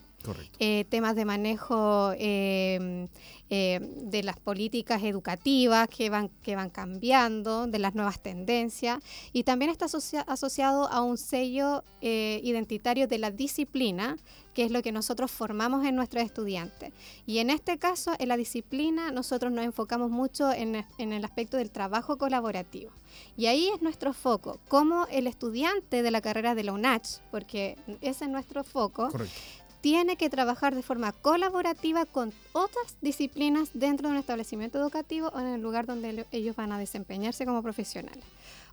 [0.58, 3.08] Eh, temas de manejo eh,
[3.50, 9.44] eh, de las políticas educativas que van, que van cambiando, de las nuevas tendencias, y
[9.44, 14.16] también está asocia- asociado a un sello eh, identitario de la disciplina,
[14.54, 16.92] que es lo que nosotros formamos en nuestros estudiantes.
[17.26, 21.56] Y en este caso, en la disciplina, nosotros nos enfocamos mucho en, en el aspecto
[21.56, 22.92] del trabajo colaborativo.
[23.36, 27.76] Y ahí es nuestro foco, como el estudiante de la carrera de la UNACH, porque
[28.00, 29.34] ese es nuestro foco, Correcto.
[29.84, 35.38] Tiene que trabajar de forma colaborativa con otras disciplinas dentro de un establecimiento educativo o
[35.40, 38.24] en el lugar donde lo- ellos van a desempeñarse como profesionales.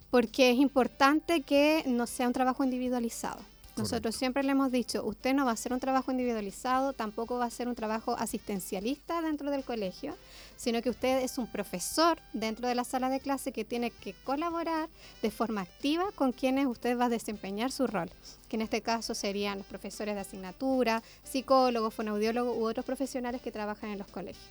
[0.10, 3.40] Porque es importante que no sea un trabajo individualizado.
[3.78, 7.46] Nosotros siempre le hemos dicho, usted no va a hacer un trabajo individualizado, tampoco va
[7.46, 10.16] a ser un trabajo asistencialista dentro del colegio,
[10.58, 14.14] sino que usted es un profesor dentro de la sala de clase que tiene que
[14.26, 14.90] colaborar
[15.22, 18.10] de forma activa con quienes usted va a desempeñar su rol,
[18.50, 23.52] que en este caso serían los profesores de asignatura, psicólogos, fonoaudiólogos u otros profesionales que
[23.52, 24.46] trabajan en los colegios.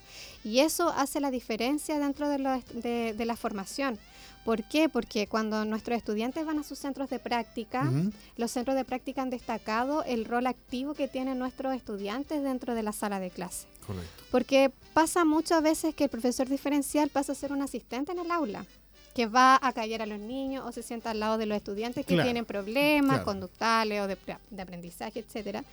[0.45, 3.99] Y eso hace la diferencia dentro de, lo de la formación.
[4.45, 4.89] ¿Por qué?
[4.89, 7.91] Porque cuando nuestros estudiantes van a sus centros de práctica,
[8.37, 12.83] los centros de práctica han destacado el rol activo que tienen nuestros estudiantes dentro de
[12.83, 13.67] la sala de clase.
[13.87, 14.25] Correcto.
[14.31, 18.31] Porque pasa muchas veces que el profesor diferencial pasa a ser un asistente en el
[18.31, 18.65] aula,
[19.15, 22.07] que va a callar a los niños o se sienta al lado de los estudiantes
[22.07, 23.25] que Claro, tienen problemas claro.
[23.25, 24.17] conductuales o de,
[24.51, 25.65] de aprendizaje, etcétera.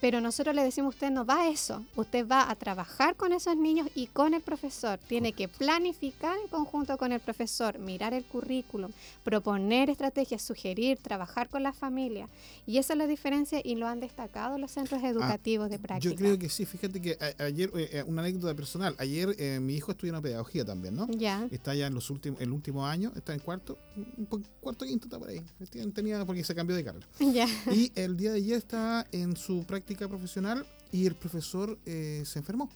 [0.00, 3.56] Pero nosotros le decimos, usted no va a eso, usted va a trabajar con esos
[3.56, 4.98] niños y con el profesor.
[5.08, 8.90] Tiene que planificar en conjunto con el profesor, mirar el currículum,
[9.24, 12.28] proponer estrategias, sugerir, trabajar con la familia.
[12.66, 16.08] Y esa es la diferencia y lo han destacado los centros educativos de práctica.
[16.08, 19.34] Ah, Yo creo que sí, fíjate que a- ayer, eh, eh, una anécdota personal, ayer
[19.38, 21.08] eh, mi hijo estudió una pedagogía también, ¿no?
[21.10, 21.46] Ya.
[21.50, 23.76] Está ya en los últimos, el último año, está en cuarto,
[24.60, 25.42] cuarto quinto está por ahí.
[25.94, 27.06] Tenía porque se cambió de carrera.
[27.20, 27.46] Ya.
[27.72, 32.38] Y el día de ayer estaba en su práctica profesional y el profesor eh, se
[32.38, 32.70] enfermó.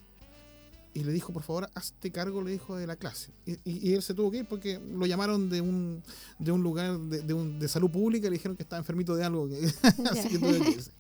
[0.97, 3.33] Y le dijo, por favor, hazte cargo, le dijo, de la clase.
[3.65, 6.01] Y, él se tuvo que ir porque lo llamaron de un,
[6.39, 9.17] de un lugar de, de un- de salud pública y le dijeron que estaba enfermito
[9.17, 9.49] de algo.
[9.49, 9.57] que-
[10.11, 10.93] así que irse.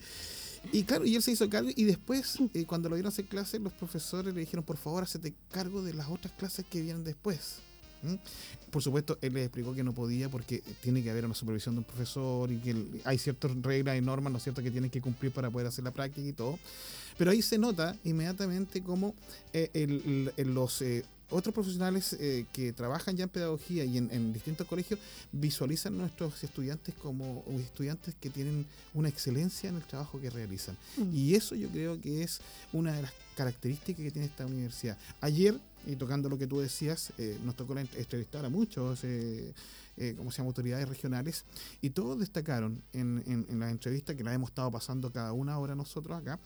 [0.72, 3.60] Y claro, y él se hizo cargo y después, eh, cuando lo vieron hacer clases,
[3.60, 7.58] los profesores le dijeron, por favor, hazte cargo de las otras clases que vienen después.
[8.04, 8.14] ¿Mm?
[8.70, 11.78] Por supuesto, él les explicó que no podía porque tiene que haber una supervisión de
[11.80, 14.90] un profesor y que el- hay ciertas reglas y normas, ¿no es cierto?, que tienen
[14.90, 16.58] que cumplir para poder hacer la práctica y todo.
[17.16, 19.14] Pero ahí se nota inmediatamente cómo
[19.52, 23.96] eh, el- el- el- los eh, otros profesionales eh, que trabajan ya en pedagogía y
[23.98, 25.00] en, en distintos colegios
[25.32, 30.76] visualizan a nuestros estudiantes como estudiantes que tienen una excelencia en el trabajo que realizan.
[30.96, 31.14] Mm.
[31.16, 32.40] Y eso yo creo que es
[32.72, 34.98] una de las características que tiene esta universidad.
[35.20, 39.52] Ayer, y tocando lo que tú decías, eh, nos tocó entrevistar a muchos, eh,
[39.96, 41.44] eh, ¿cómo se llama?, autoridades regionales,
[41.80, 45.58] y todos destacaron en, en, en la entrevista que la hemos estado pasando cada una
[45.58, 46.38] hora nosotros acá,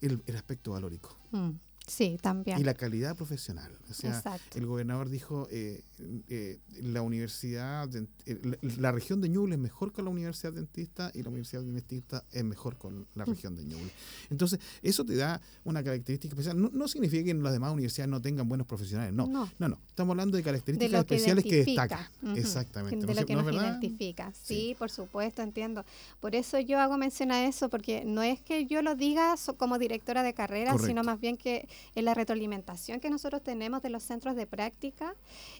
[0.00, 1.50] el, el aspecto valórico Mm,
[1.86, 2.58] Sí, también.
[2.58, 3.70] y la calidad profesional.
[3.90, 4.58] O sea, Exacto.
[4.58, 5.82] el gobernador dijo, eh,
[6.28, 10.52] eh, la universidad, de- eh, la, la región de Ñuble es mejor con la universidad
[10.54, 13.28] dentista y la universidad dentista es mejor con la Mm.
[13.28, 13.90] región de Ñuble.
[14.30, 16.60] Entonces, eso te da una característica especial.
[16.60, 19.26] No, no significa que las demás universidades no tengan buenos profesionales, no.
[19.26, 19.50] No.
[19.58, 19.78] No, no.
[19.88, 22.06] Estamos hablando de de características lo que especiales que destacan.
[22.22, 23.06] Ujú, Exactamente.
[23.06, 24.32] De ¿No lo que no nos identifica.
[24.32, 24.76] Sí, Sí.
[24.78, 25.84] por supuesto, entiendo.
[26.20, 29.78] Por eso yo hago mención a eso, porque no es que yo lo diga como
[29.78, 30.86] directora de carrera, Correcto.
[30.88, 35.14] sino más bien que en la retroalimentación que nosotros tenemos de los centros de práctica,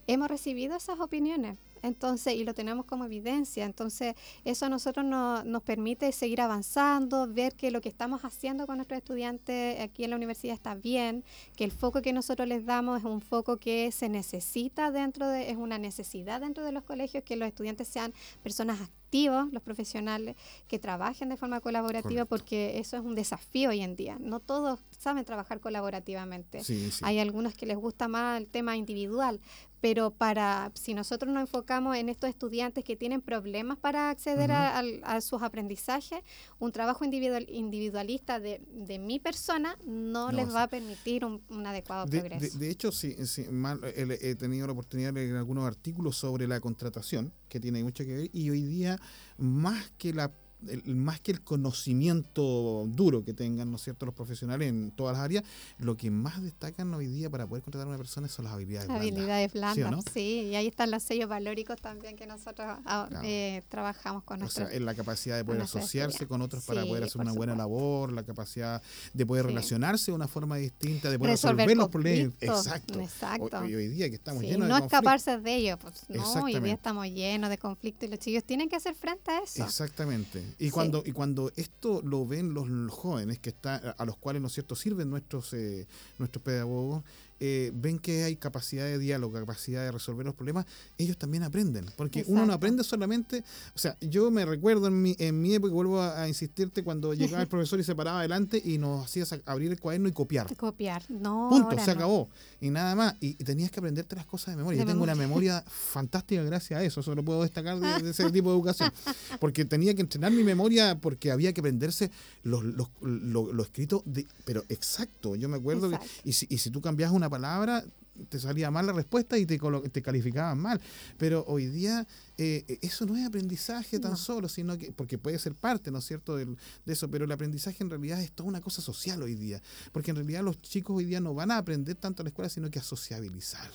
[0.07, 1.59] hemos recibido esas opiniones.
[1.83, 3.65] Entonces, y lo tenemos como evidencia.
[3.67, 8.67] Entonces, eso a nosotros no- nos permite seguir avanzando, ver que lo que estamos haciendo
[8.67, 11.25] con nuestros estudiantes aquí en la universidad está bien,
[11.57, 15.51] que el foco que nosotros les damos es un foco que se necesita dentro de,
[15.51, 18.79] es una necesidad dentro de los colegios, que los estudiantes sean personas
[19.15, 20.35] activos, los profesionales,
[20.67, 22.29] que trabajen de forma colaborativa, Correcto.
[22.29, 24.17] porque eso es un desafío hoy en día.
[24.19, 26.65] No todos saben trabajar colaborativamente.
[26.65, 27.01] Sí, sí.
[27.05, 29.41] Hay algunos que les gusta más el tema individual,
[29.85, 35.21] pero para si nosotros nos enfocamos en estos estudiantes que tienen problemas para acceder a,
[35.21, 36.21] sus aprendizajes,
[36.59, 40.53] un trabajo individual, individualista de, de mi persona no, No, les sí.
[40.55, 42.57] va a permitir un, un adecuado De, progreso.
[42.59, 46.17] de- de hecho, sí, sí, mal- he, he tenido la oportunidad de leer algunos artículos
[46.17, 48.99] sobre la contratación, que tiene mucho que ver, y hoy día,
[49.37, 50.33] más que la
[50.69, 55.17] el- más que el conocimiento duro que tengan, ¿no es cierto?, los profesionales en todas
[55.17, 55.45] las áreas,
[55.79, 58.89] lo que más destacan hoy día para poder contratar a una persona son las habilidades
[58.89, 59.09] blandas.
[59.09, 60.03] Habilidades blandas, ¿Sí o no?
[60.13, 63.27] sí, y ahí están los sellos valóricos también que nosotros ah, Claro.
[63.27, 64.69] eh, trabajamos con O nuestros.
[64.69, 67.57] sea, es la capacidad de poder asociarse con otros para poder hacer una buena supuesto.
[67.75, 71.89] labor, la capacidad de poder relacionarse de una forma distinta, de poder resolver resolver los
[71.89, 72.35] problemas.
[72.41, 73.01] Exacto.
[73.01, 73.59] Exacto.
[73.61, 74.99] Hoy, hoy día que estamos llenos no de conflictos.
[74.99, 78.69] escaparse de ellos, pues no, hoy día estamos llenos de conflictos y los chicos tienen
[78.69, 79.65] que hacer frente a eso.
[79.65, 80.43] Exactamente.
[80.59, 80.71] Y Sí.
[80.71, 84.49] cuando y cuando esto lo ven los, los jóvenes que está a los cuales no
[84.49, 85.87] es cierto sirven nuestros eh,
[86.19, 87.03] nuestros pedagogos
[87.41, 90.67] eh, ven que hay capacidad de diálogo, capacidad de resolver los problemas,
[90.99, 93.45] ellos también aprenden, porque uno no aprende solamente,
[93.75, 97.13] o sea, yo me recuerdo en mi, en mi época, vuelvo a, a insistirte, cuando
[97.15, 100.55] llegaba el profesor y se paraba adelante y nos hacía abrir el cuaderno y copiar.
[100.57, 101.49] Copiar, no.
[101.51, 101.97] Punto, ahora se no.
[101.97, 102.29] acabó.
[102.61, 103.15] Y nada más.
[103.21, 104.79] Y, y tenías que aprenderte las cosas de memoria.
[104.81, 107.01] De Yo tengo una memoria fantástica gracias a eso.
[107.01, 108.93] Eso lo puedo destacar de, de ese tipo de educación.
[109.41, 112.11] Porque tenía que entrenar mi memoria porque había que aprenderse
[112.43, 115.37] los, los- lo, lo escrito, de, pero exacto.
[115.37, 115.99] Yo me acuerdo que.
[116.25, 117.85] Y si, y si tú cambiabas una palabra,
[118.29, 119.59] te salía mal la respuesta y te,
[119.93, 120.81] te calificaban mal.
[121.19, 122.07] Pero hoy día
[122.39, 124.17] eh, eso no es aprendizaje tan No.
[124.17, 126.57] solo, sino que, porque puede ser parte, ¿no es cierto?, del-
[126.87, 129.61] de eso, pero el aprendizaje en realidad es toda una cosa social hoy día,
[129.91, 132.49] porque en realidad los chicos hoy día no van a aprender tanto a la escuela,
[132.49, 133.69] sino que a sociabilizar.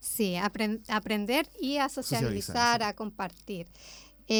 [0.00, 2.88] Sí, apren- aprender y a sí.
[2.88, 3.68] a compartir.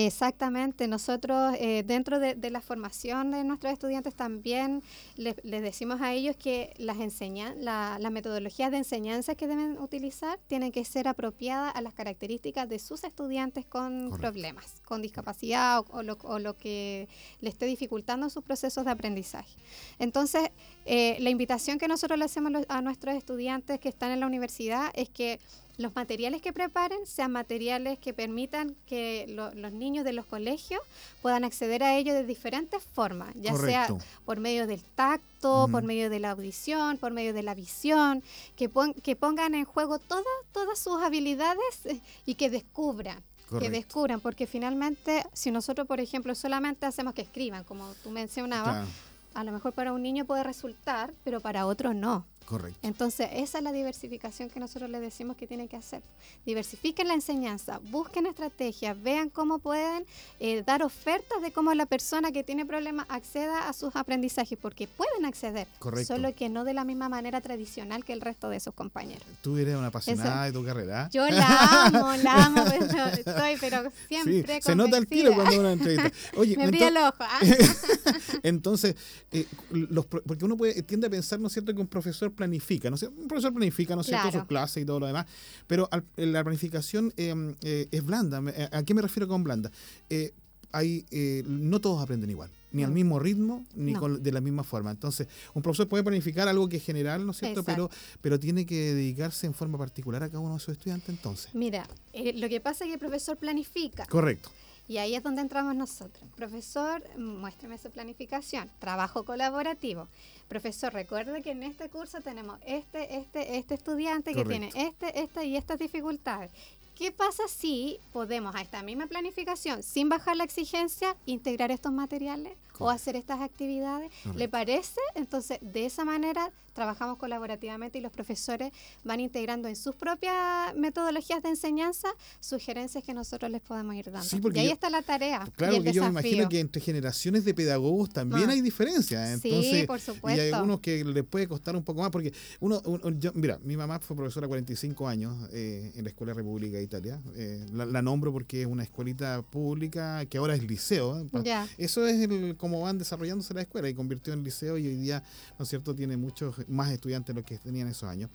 [0.06, 4.82] Exactamente, nosotros eh, dentro de, de la formación de nuestros estudiantes también
[5.16, 9.78] les, les decimos a ellos que las enseñan, la, las metodologías de enseñanza que deben
[9.78, 14.18] utilizar tienen que ser apropiadas a las características de sus estudiantes con Correcto.
[14.18, 17.08] problemas, con discapacidad o, o lo, o lo que
[17.40, 19.54] le esté dificultando sus procesos de aprendizaje.
[19.98, 20.50] Entonces,
[20.86, 24.90] eh, la invitación que nosotros le hacemos a nuestros estudiantes que están en la universidad
[24.94, 25.38] es que
[25.78, 30.80] los materiales que preparen sean materiales que permitan que lo- los niños de los colegios
[31.22, 33.86] puedan acceder a ellos de diferentes formas, ya sea
[34.24, 38.22] por medio del tacto, por medio de la audición, por medio de la visión,
[38.54, 43.22] que, pon- que pongan en juego todas, todas sus habilidades eh, y que descubran.
[43.60, 48.72] Que descubran, porque finalmente, si nosotros, por ejemplo, solamente hacemos que escriban, como tú mencionabas,
[48.76, 48.88] Claro,
[49.34, 52.24] a lo mejor para un niño puede resultar, pero para otro no.
[52.46, 52.78] Correcto.
[52.82, 56.02] Entonces, esa es la diversificación que nosotros les decimos que tienen que hacer.
[56.46, 60.04] Diversifiquen la enseñanza, busquen estrategias, vean cómo pueden
[60.40, 64.86] eh, dar ofertas de cómo la persona que tiene problemas acceda a sus aprendizajes, porque
[64.88, 66.14] pueden acceder, Correcto.
[66.14, 69.24] solo que no de la misma manera tradicional que el resto de sus compañeros.
[69.42, 71.04] Tú eres una apasionada de tu carrera.
[71.04, 71.08] ¿ah?
[71.12, 73.90] Yo la amo, la amo, pero estoy, pero Sí,
[74.22, 76.10] siempre se nota el tiro cuando una entrevista.
[76.36, 77.16] Oye, Me brilla ento- el ojo.
[77.20, 77.40] ¿ah?
[78.42, 78.96] Entonces,
[79.32, 82.90] eh, los, porque uno puede, tiende a pensar, ¿no es cierto?, que un profesor planifica,
[82.90, 83.20] ¿no es cierto?
[83.20, 84.40] Un profesor planifica, ¿no es cierto?, Claro.
[84.40, 85.26] sus clases y todo lo demás,
[85.66, 88.42] pero al- la planificación eh, eh, es blanda.
[88.72, 89.70] ¿A qué me refiero con blanda?
[90.10, 90.32] Eh,
[90.72, 94.00] hay, eh, no todos aprenden igual, ni al mismo ritmo, ni No.
[94.00, 94.90] con- de la misma forma.
[94.90, 97.90] Entonces, un profesor puede planificar algo que es general, ¿no es cierto?, pero,
[98.22, 101.54] pero tiene que dedicarse en forma particular a cada uno de sus estudiantes, entonces.
[101.54, 104.06] Mira, eh, lo que pasa es que el profesor planifica.
[104.06, 104.50] Correcto.
[104.88, 106.28] Y ahí es donde entramos nosotros.
[106.36, 108.70] Profesor, muéstrame su planificación.
[108.78, 110.08] Trabajo colaborativo.
[110.48, 115.44] Profesor, recuerde que en este curso tenemos este, este, este estudiante que tiene este, esta
[115.44, 116.50] y estas dificultades.
[116.94, 122.52] ¿Qué pasa si podemos a esta misma planificación, sin bajar la exigencia, integrar estos materiales
[122.78, 124.12] o hacer estas actividades?
[124.36, 125.00] ¿Le parece?
[125.14, 128.72] Entonces, de esa manera trabajamos colaborativamente y los profesores
[129.04, 132.08] van integrando en sus propias metodologías de enseñanza
[132.40, 134.22] sugerencias que nosotros les podemos ir dando.
[134.28, 135.46] Sí, porque y ahí yo- está la tarea.
[135.56, 138.52] Claro y el que yo me imagino que entre generaciones de pedagogos también Ah.
[138.52, 139.40] hay diferencias.
[139.40, 140.56] Sí, Entonces, por y hay supuesto.
[140.56, 143.98] algunos que les puede costar un poco más, porque uno, uno- yo- mira, mi mamá
[144.00, 147.20] fue profesora 45 años eh, en la Escuela República de Italia.
[147.34, 151.20] Eh, la, la nombro porque es una escuelita pública que ahora es liceo.
[151.20, 151.26] ¿eh?
[151.44, 151.68] Ya.
[151.78, 155.22] Eso es el, cómo van desarrollándose la escuela y convirtió en liceo y hoy día,
[155.58, 158.30] ¿no es cierto?, tiene muchos más estudiantes los que tenían esos años.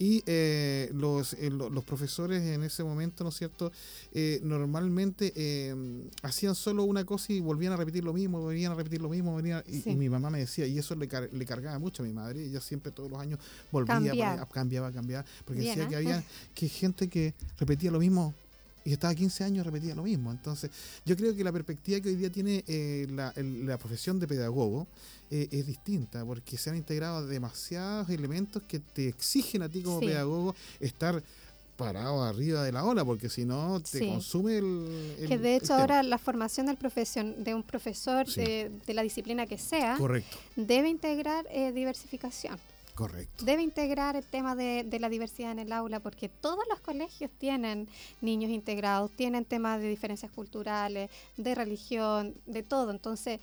[0.00, 3.72] Y eh, los, eh, lo- los profesores en ese momento, ¿no es cierto?,
[4.12, 5.74] eh, normalmente eh,
[6.22, 9.32] hacían solo una cosa y volvían a repetir lo mismo, volvían a repetir lo mismo,
[9.32, 9.90] volvían- y, Sí.
[9.90, 12.44] y mi mamá me decía, y eso le, car- le cargaba mucho a mi madre,
[12.44, 13.40] ella siempre todos los años
[13.72, 15.88] volvía, a poner- cambiaba, cambiaba, porque Bien, decía ¿eh?
[15.88, 16.24] que había
[16.54, 18.34] que gente que repetía lo mismo
[18.84, 20.30] y estaba 15 años repetía lo mismo.
[20.30, 20.70] Entonces,
[21.04, 24.26] yo creo que la perspectiva que hoy día tiene eh, la, el- la profesión de
[24.26, 24.86] pedagogo
[25.30, 30.00] eh, es distinta, porque se han integrado demasiados elementos que te exigen a ti como
[30.00, 30.06] Sí.
[30.06, 31.22] pedagogo estar
[31.76, 34.06] parado arriba de la ola, porque si no te Sí.
[34.08, 38.40] consume el, el- Que de hecho ahora la formación del profesión, de un profesor Sí.
[38.40, 42.58] de, de la disciplina que sea Correcto, debe integrar eh, diversificación.
[42.98, 43.44] Correcto.
[43.44, 47.30] debe integrar el tema de, de la diversidad en el aula, porque todos los colegios
[47.38, 47.88] tienen
[48.20, 52.90] niños integrados, tienen temas de diferencias culturales, de religión, de todo.
[52.90, 53.38] Entonces,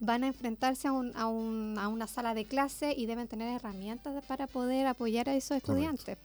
[0.00, 3.48] van a enfrentarse a, un- a un- a una sala de clase y deben tener
[3.54, 6.18] herramientas de- para poder apoyar a esos estudiantes.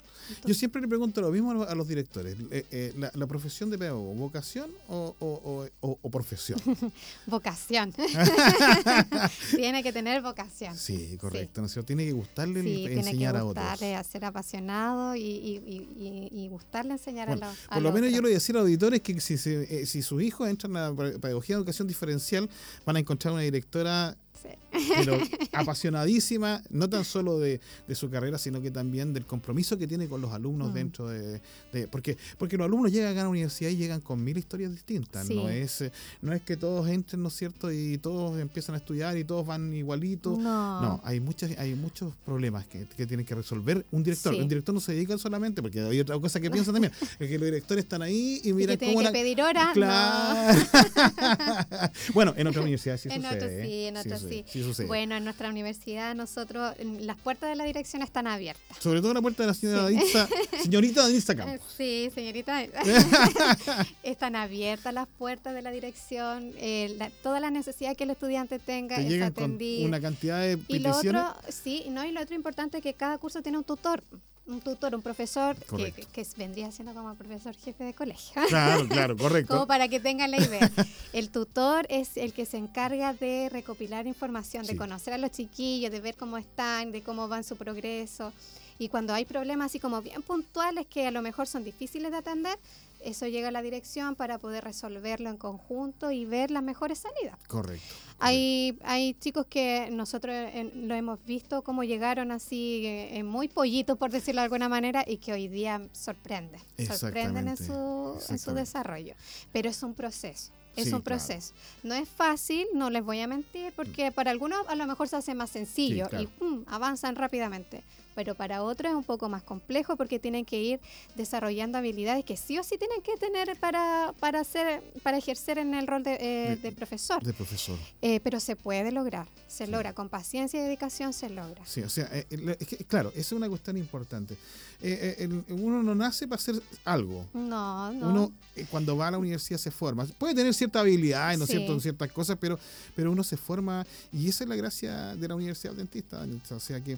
[0.45, 2.35] Yo siempre le pregunto lo mismo a los, a los directores.
[2.51, 6.59] eh, eh, la, la profesión de pedagogo, vocación o, o- o- o- o profesión?
[7.27, 7.93] vocación.
[9.55, 10.75] Tiene que tener vocación.
[10.77, 11.61] Sí, correcto.
[11.61, 11.87] ¿no es cierto?
[11.87, 13.63] Tiene que gustarle el Sí, tiene que enseñar a otros.
[13.65, 17.81] gustarle, a ser apasionado y, y- y- y- y gustarle enseñar Bueno, a los Por
[17.81, 20.21] lo menos yo le voy a decir a los auditores que si, eh, si sus
[20.21, 22.49] hijos entran a la pedagogía de educación diferencial,
[22.85, 24.49] van a encontrar una directora Sí.
[24.95, 25.17] pero
[25.53, 30.07] apasionadísima, no tan solo de, de su carrera, sino que también del compromiso que tiene
[30.07, 30.73] con los alumnos Mm.
[30.73, 31.41] dentro de,
[31.73, 35.27] de- porque porque los alumnos llegan a la universidad y llegan con mil historias distintas.
[35.27, 35.35] Sí.
[35.35, 35.83] No es
[36.21, 37.71] no es que todos entren, ¿no es cierto?
[37.71, 40.37] Y todos empiezan a estudiar y todos van igualitos.
[40.37, 40.81] No.
[40.81, 44.33] No, hay muchas, hay muchos problemas que, que tienen que resolver un director.
[44.33, 44.41] Sí.
[44.41, 47.37] Un director no se dedica solamente, porque hay otra cosa que piensan también, es que
[47.37, 49.71] los directores están ahí y Y miran que cómo la- que pedir hora.
[49.73, 50.59] Claro.
[52.13, 53.35] bueno, en otras universidades sí En sucede.
[53.35, 53.63] otras ¿eh?
[53.65, 54.63] sí, en otras sí.
[54.63, 54.87] sucede.
[54.87, 58.77] Bueno, en nuestra universidad nosotros, las puertas de la dirección están abiertas.
[58.79, 59.95] Sobre todo la puerta de la señora Sí.
[59.95, 60.27] Danitza,
[60.63, 61.73] señorita Danitza Eh, Campos.
[61.77, 62.63] Sí, señorita.
[64.03, 66.53] Están abiertas las puertas de la dirección.
[66.57, 69.85] eh, la- toda la necesidad que el estudiante tenga Te es atendida.
[69.87, 71.21] una cantidad de Y lo peticiones.
[71.23, 74.03] otro, sí, no, y lo otro importante es que cada curso tiene un tutor.
[74.49, 78.41] Un tutor, un profesor que, vendría siendo como profesor jefe de colegio.
[78.47, 79.53] Claro, claro, correcto.
[79.53, 80.71] Como para que tengan la idea.
[81.13, 85.91] El tutor es el que se encarga de recopilar información, de conocer a los chiquillos,
[85.91, 88.33] de ver cómo están, de cómo van su progreso.
[88.79, 92.17] Y cuando hay problemas así como bien puntuales que a lo mejor son difíciles de
[92.17, 92.57] atender,
[93.01, 97.37] eso llega a la dirección para poder resolverlo en conjunto y ver las mejores salidas.
[97.47, 97.85] Correcto.
[98.19, 103.97] Hay, hay chicos que nosotros eh, lo hemos visto cómo llegaron así eh, muy pollitos,
[103.97, 106.59] por decirlo de alguna manera, y que hoy día sorprenden.
[106.97, 109.15] Sorprenden en su, en su desarrollo.
[109.53, 110.51] Pero es un proceso.
[110.75, 111.03] Es Sí, un claro.
[111.19, 111.53] proceso.
[111.83, 115.15] No es fácil, no les voy a mentir, porque para algunos a lo mejor se
[115.15, 116.23] hace más sencillo Sí, claro.
[116.23, 117.83] y pum, avanzan rápidamente.
[118.15, 120.79] Pero para otros es un poco más complejo porque tienen que ir
[121.15, 125.73] desarrollando habilidades que sí o sí tienen que tener para, para, hacer, para ejercer en
[125.73, 127.23] el rol de, eh, De- de profesor.
[127.23, 127.77] De profesor.
[128.01, 129.71] Eh, pero se puede lograr, se Sí.
[129.71, 131.65] logra, con paciencia y dedicación se logra.
[131.65, 134.33] Sí, o sea, eh, eh, es que, claro, esa es una cuestión importante.
[134.81, 137.25] Eh, eh, el- uno no nace para hacer algo.
[137.33, 138.09] No, no.
[138.09, 138.31] Uno
[138.71, 140.05] cuando va a la universidad se forma.
[140.17, 141.55] Puede tener cierta habilidad, ¿no es Sí.
[141.57, 142.59] cierto?, en ciertas cosas, pero,
[142.95, 146.25] pero uno se forma y esa es la gracia de la Universidad Dentista.
[146.51, 146.97] O sea que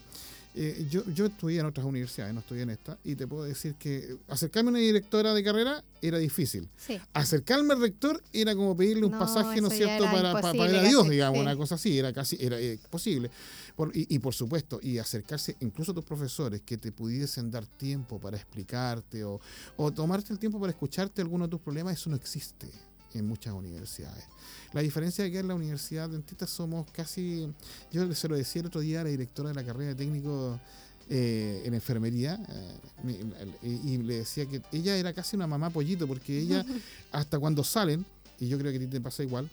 [0.55, 3.75] eh, yo, yo estudié en otras universidades, no estudié en esta, y te puedo decir
[3.75, 6.67] que acercarme a una directora de carrera era difícil.
[6.77, 10.53] Sí, Acercarme al rector era como pedirle un No, pasaje, ¿no es cierto?, para, para,
[10.53, 11.41] para a Dios, casi, digamos, sí.
[11.41, 13.29] una cosa así, era casi, era eh, posible.
[13.75, 17.65] Por- y, y por supuesto, y acercarse incluso a tus profesores que te pudiesen dar
[17.65, 19.39] tiempo para explicarte o,
[19.77, 22.67] o tomarte el tiempo para escucharte alguno de tus problemas, eso no existe
[23.19, 24.23] en muchas universidades.
[24.73, 27.51] La diferencia es que en la universidad dentista somos casi,
[27.91, 30.59] yo se lo decía el otro día a la directora de la carrera de técnico
[31.09, 32.39] eh, en enfermería
[33.03, 33.29] eh,
[33.63, 36.65] y, y le decía que ella era casi una mamá pollito porque ella
[37.11, 38.05] hasta cuando salen,
[38.39, 39.49] y yo creo que a ti te pasa igual,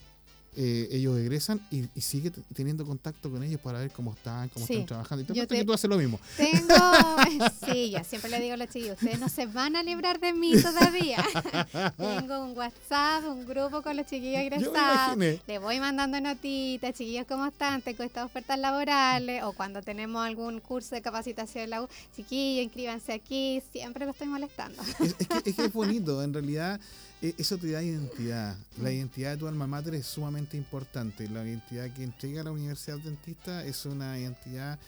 [0.56, 4.66] eh, ellos egresan y, y sigue teniendo contacto con ellos para ver cómo están, cómo
[4.66, 4.72] Sí.
[4.74, 5.22] están trabajando.
[5.22, 6.18] Y te Yo te- que tú haces lo mismo.
[6.36, 6.74] Tengo,
[7.72, 10.32] sí, yo siempre le digo a los chiquillos, ustedes no se van a librar de
[10.32, 11.24] mí todavía.
[11.96, 15.16] Tengo un WhatsApp, un grupo con los chiquillos egresados.
[15.46, 17.80] Le voy mandando notitas, chiquillos, ¿cómo están?
[17.82, 22.64] Tengo estas ofertas laborales o cuando tenemos algún curso de capacitación en la U, chiquillos,
[22.64, 24.82] inscríbanse aquí, siempre lo estoy molestando.
[25.00, 26.80] Es, es que, es que es bonito, en realidad
[27.20, 28.56] eso te da identidad.
[28.80, 31.28] La identidad de tu alma mater es sumamente importante.
[31.28, 34.78] La identidad que entrega la Universidad Dentista es una identidad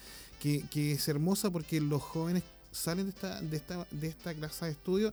[0.40, 4.70] que, es hermosa porque los jóvenes salen de esta, de esta, de esta clase de
[4.70, 5.12] estudio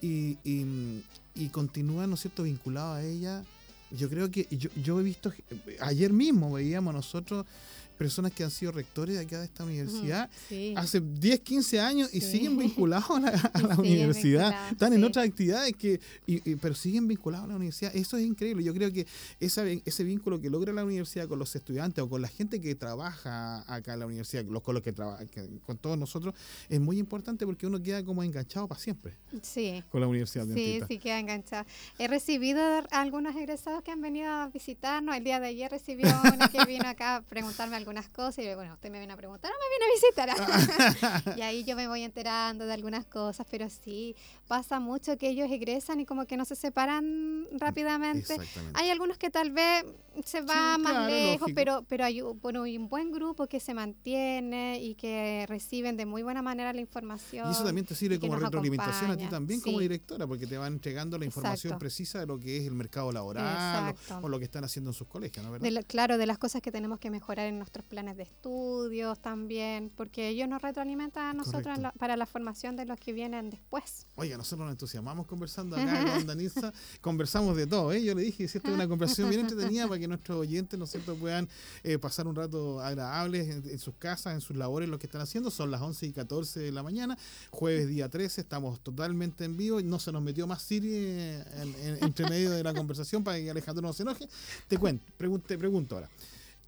[0.00, 3.44] y, continúan, ¿no es cierto?, vinculados a ella.
[3.90, 5.32] Yo creo que yo, yo he visto,
[5.80, 7.44] ayer mismo veíamos nosotros
[7.92, 10.74] personas que han sido rectores de acá de esta universidad Sí.
[10.76, 12.32] hace 10, 15 años y Sí.
[12.32, 13.32] siguen vinculados a la, a
[13.62, 14.70] la Siguen universidad.
[14.70, 17.94] Están en otras actividades que, y- y- pero siguen vinculados a la universidad.
[17.94, 18.64] Eso es increíble.
[18.64, 19.06] Yo creo que
[19.40, 22.74] esa, ese vínculo que logra la universidad con los estudiantes o con la gente que
[22.74, 25.24] trabaja acá en la universidad, los con los que trabaja,
[25.66, 26.34] con todos nosotros,
[26.68, 29.82] es muy importante porque uno queda como enganchado para siempre Sí.
[29.90, 30.86] con la universidad Sí, dentista.
[30.88, 31.66] sí, queda enganchado.
[31.98, 35.16] He recibido algunos egresados que han venido a visitarnos.
[35.16, 38.74] El día de ayer recibió una que vino acá a preguntarme algunas cosas y bueno,
[38.74, 41.36] usted me viene a preguntar o me viene a visitar.
[41.36, 44.16] y ahí yo me voy enterando de algunas cosas, pero sí,
[44.52, 48.34] pasa mucho que ellos egresan y como que no se separan rápidamente.
[48.34, 48.78] Exactamente.
[48.78, 49.82] Hay algunos que tal vez
[50.26, 51.54] se va Sí, más claro, lejos, lógico.
[51.56, 55.96] pero, pero hay un, bueno, hay un buen grupo que se mantiene y que reciben
[55.96, 57.48] de muy buena manera la información.
[57.48, 60.74] Y eso también te sirve como retroalimentación a ti también como directora, porque te van
[60.74, 61.78] entregando la información Exacto.
[61.80, 64.94] precisa de lo que es el mercado laboral o, o lo que están haciendo en
[64.94, 65.50] sus colegios, ¿no?
[65.52, 65.64] ¿verdad?
[65.64, 69.18] De la- claro, de las cosas que tenemos que mejorar en nuestros planes de estudios
[69.18, 73.48] también, porque ellos nos retroalimentan a nosotros la- para la formación de los que vienen
[73.48, 74.06] después.
[74.16, 78.02] Oiga, nosotros nos entusiasmamos conversando acá con Danisa, conversamos de todo, ¿eh?
[78.02, 78.72] Yo le dije, ¿cierto?
[78.72, 81.48] Una conversación bien entretenida para que nuestros oyentes, ¿no es cierto?, puedan
[81.84, 85.20] eh, pasar un rato agradable en, en sus casas, en sus labores, lo que están
[85.20, 85.50] haciendo.
[85.50, 87.16] Son las 11 y 14 de la mañana,
[87.50, 91.74] jueves día 13, estamos totalmente en vivo, no se nos metió más Siri eh, en-
[91.96, 94.28] en- entre medio de la conversación para que Alejandro no se enoje.
[94.68, 96.08] Te cuento, pregun- te pregunto ahora.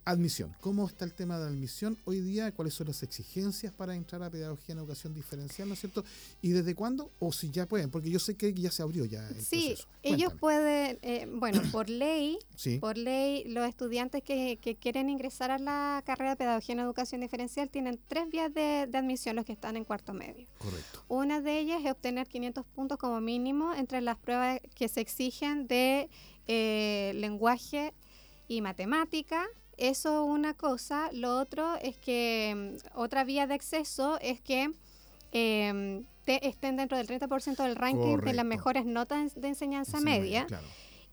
[0.07, 0.55] Admisión.
[0.61, 2.53] ¿Cómo está el tema de admisión hoy día?
[2.53, 6.05] ¿Cuáles son las exigencias para entrar a pedagogía en educación diferencial, ¿no es cierto?
[6.43, 7.11] ¿Y desde cuándo?
[7.21, 9.89] O si ya pueden, porque yo sé que ya se abrió ya el Sí, proceso.
[10.03, 15.51] ellos pueden, eh, bueno, por ley, Sí, por ley, los estudiantes que, que quieren ingresar
[15.51, 19.47] a la carrera de Pedagogía en Educación Diferencial tienen tres vías de, de admisión, los
[19.47, 20.47] que están en cuarto medio.
[20.59, 21.03] correcto.
[21.09, 25.67] Una de ellas es obtener 500 puntos como mínimo entre las pruebas que se exigen
[25.67, 26.11] de
[26.47, 27.95] eh, lenguaje
[28.49, 29.47] y matemática.
[29.79, 31.11] Eso una cosa.
[31.13, 34.71] Lo otro es que mm, otra vía de acceso es que
[35.33, 40.47] em, te- estén dentro del 30% del ranking de las mejores notas de enseñanza media.
[40.47, 40.67] Claro.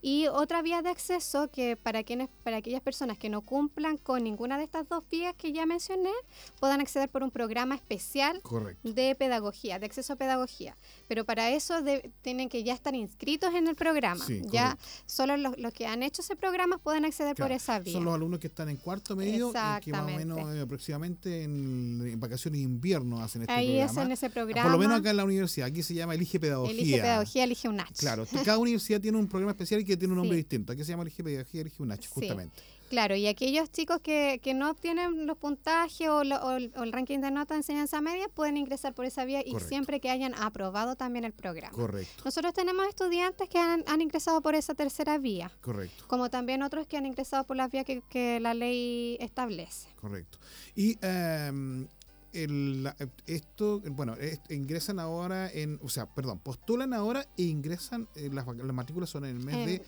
[0.04, 4.24] Y otra vía de acceso que para quienes, para aquellas personas que no cumplan con
[4.24, 6.10] ninguna de estas dos vías que ya mencioné,
[6.58, 8.92] puedan acceder por un programa especial Correcto.
[8.92, 10.76] de pedagogía, de acceso a pedagogía.
[11.06, 14.24] Pero para eso de- tienen que ya estar inscritos en el programa.
[14.26, 14.76] Sí, ya
[15.06, 17.92] solo los, los que han hecho ese programa pueden acceder por esa vía.
[17.92, 21.44] Son los alumnos que están en cuarto medio y que más o menos eh, aproximadamente
[21.44, 24.02] en, en vacaciones de invierno hacen este Ahí es programa.
[24.06, 24.62] en ese programa.
[24.64, 25.68] Por lo menos acá en la universidad.
[25.68, 26.72] Aquí se llama Elige Pedagogía.
[26.72, 27.92] Elige pedagogía, elige un H.
[27.98, 30.42] Claro, cada universidad tiene un programa especial y que tiene un nombre Sí.
[30.42, 30.72] distinto.
[30.72, 32.08] Aquí se llama Elige Pedagogía, Elige un H, Sí.
[32.14, 32.62] justamente.
[32.88, 36.82] Claro, y aquellos chicos que, que no obtienen los puntajes o, lo- o el, o
[36.82, 40.10] el ranking de nota de enseñanza media pueden ingresar por esa vía y siempre que
[40.10, 41.72] hayan aprobado también el programa.
[41.74, 46.04] Correcto, Nosotros tenemos estudiantes que han, han ingresado por esa tercera vía, correcto.
[46.06, 49.88] como también otros que han ingresado por las vías que, que la ley establece.
[49.98, 50.36] Correcto.
[50.76, 51.86] Y em,
[52.32, 52.88] el-
[53.26, 58.46] esto, bueno, es- ingresan ahora en, o sea, perdón, postulan ahora e ingresan, eh, las,
[58.46, 59.82] las matrículas son en el mes En- de,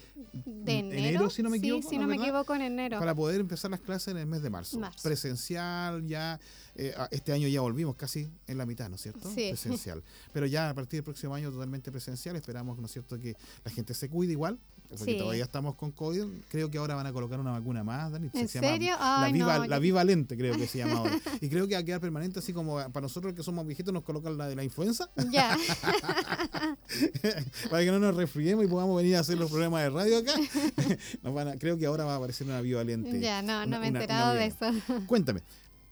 [0.44, 2.62] De en enero, enero, si no me sí, equivoco, si ¿no no me equivoco, en
[2.62, 2.98] enero.
[2.98, 4.78] para poder empezar las clases en el mes de marzo.
[4.78, 5.00] Marzo.
[5.02, 6.38] Presencial, ya,
[6.74, 9.28] eh, este año ya volvimos casi en la mitad, ¿no es cierto?
[9.30, 9.48] Sí.
[9.50, 10.02] Presencial.
[10.32, 13.34] Pero ya a partir del próximo año totalmente presencial, esperamos, ¿no es cierto?, que
[13.64, 14.58] la gente se cuide igual.
[14.96, 15.18] Porque Sí.
[15.18, 16.24] todavía estamos con COVID.
[16.48, 18.30] Creo que ahora van a colocar una vacuna más, Dani.
[18.32, 18.96] ¿En se llama serio?
[18.98, 21.14] la, viva, no, la bivalente creo que se llama ahora.
[21.40, 24.02] Y creo que va a quedar permanente, así como para nosotros que somos viejitos nos
[24.04, 25.56] colocan la de la influenza, Ya,
[27.70, 30.32] para que no nos resfriemos y podamos venir a hacer los programas de radio acá.
[31.22, 33.20] Nos van a- creo que ahora va a aparecer una bivalente.
[33.20, 34.66] ya, no, una- no me he una- una enterado de eso.
[35.06, 35.42] Cuéntame.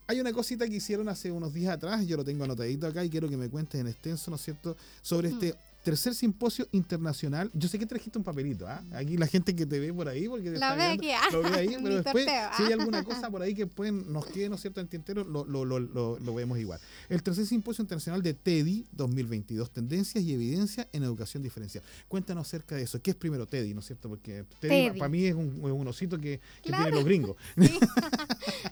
[0.07, 3.09] Hay una cosita que hicieron hace unos días atrás, yo lo tengo anotadito acá y
[3.09, 5.33] quiero que me cuentes en extenso, ¿no es cierto?, sobre Mm.
[5.33, 7.51] este tercer simposio internacional.
[7.53, 8.81] Yo sé que trajiste un papelito, ¿ah?
[8.93, 11.11] Aquí la gente que te ve por ahí, porque te La está ve viendo, aquí,
[11.11, 11.29] ah.
[11.31, 14.25] lo ve ahí, pero después, torteo, si hay alguna cosa por ahí que pueden, nos
[14.25, 16.79] quede, ¿no es cierto?, en tintero, lo, lo, lo, lo, lo vemos igual.
[17.09, 21.83] El tercer simposio internacional de TEDI 2022, Tendencias y Evidencia en Educación Diferencial.
[22.07, 23.01] Cuéntanos acerca de eso.
[23.01, 24.09] ¿Qué es primero TEDI, no es cierto?
[24.09, 24.99] Porque TEDI, TEDI.
[24.99, 26.83] para mí es un, un osito que, que Claro.
[26.85, 27.35] tienen los gringos.
[27.63, 27.79] Sí.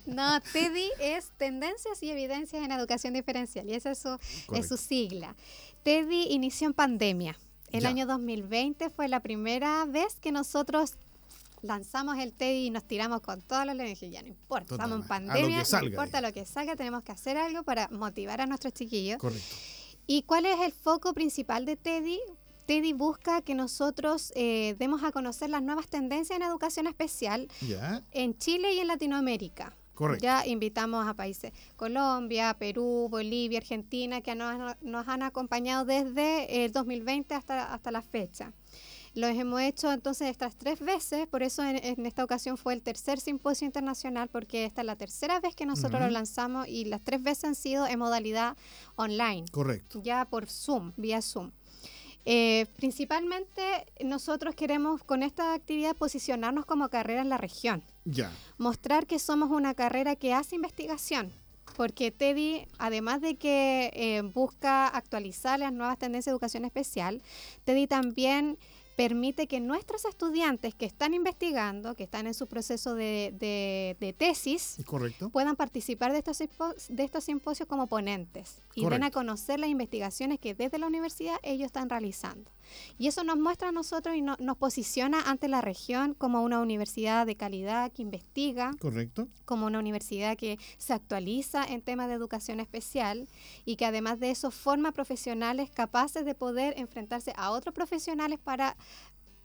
[0.06, 4.18] No, TEDI es Tendencias y Evidencias en Educación Diferencial y esa es su,
[4.54, 5.36] es su sigla.
[5.84, 7.38] TEDI inició en pandemia.
[7.72, 7.90] El Ya.
[7.90, 10.96] año 2020 fue la primera vez que nosotros
[11.62, 13.78] lanzamos el TEDI y nos tiramos con todos los.
[13.78, 17.12] Dije, ya no importa, estamos en pandemia, salga, no importa lo que salga, tenemos que
[17.12, 19.18] hacer algo para motivar a nuestros chiquillos.
[19.20, 19.56] Correcto.
[20.08, 22.20] ¿Y cuál es el foco principal de TEDI?
[22.66, 28.04] TEDI busca que nosotros eh, demos a conocer las nuevas tendencias en educación especial Ya,
[28.12, 29.76] en Chile y en Latinoamérica.
[29.94, 30.24] correcto.
[30.24, 36.72] Ya invitamos a países Colombia, Perú, Bolivia, Argentina, que nos, nos han acompañado desde el
[36.72, 38.54] 2020 hasta, hasta la fecha.
[39.14, 42.82] Los hemos hecho entonces estas tres veces, por eso en, en esta ocasión fue el
[42.82, 47.02] tercer simposio internacional, porque esta es la tercera vez que nosotros lo lanzamos y las
[47.02, 48.56] tres veces han sido en modalidad
[48.96, 50.00] online Correcto.
[50.02, 51.52] ya por Zoom, vía Zoom.
[52.26, 53.62] Eh, principalmente
[54.04, 58.32] nosotros queremos con esta actividad posicionarnos como carrera en la región, Ya.
[58.58, 61.32] mostrar que somos una carrera que hace investigación,
[61.76, 67.22] porque TEDI, además de que eh, busca actualizar las nuevas tendencias de educación especial,
[67.64, 68.58] TEDI también
[68.96, 74.14] permite que nuestros estudiantes que están investigando, que están en su proceso de, de- de
[74.14, 74.78] tesis,
[75.32, 76.38] puedan participar de estos,
[76.90, 81.36] de estos simposios como ponentes y den a conocer las investigaciones que desde la universidad
[81.44, 82.52] ellos están realizando.
[82.98, 86.60] Y eso nos muestra a nosotros y no- nos posiciona ante la región como una
[86.62, 89.28] universidad de calidad que investiga, Correcto.
[89.46, 93.28] como una universidad que se actualiza en temas de educación especial
[93.66, 98.78] y que además de eso forma profesionales capaces de poder enfrentarse a otros profesionales para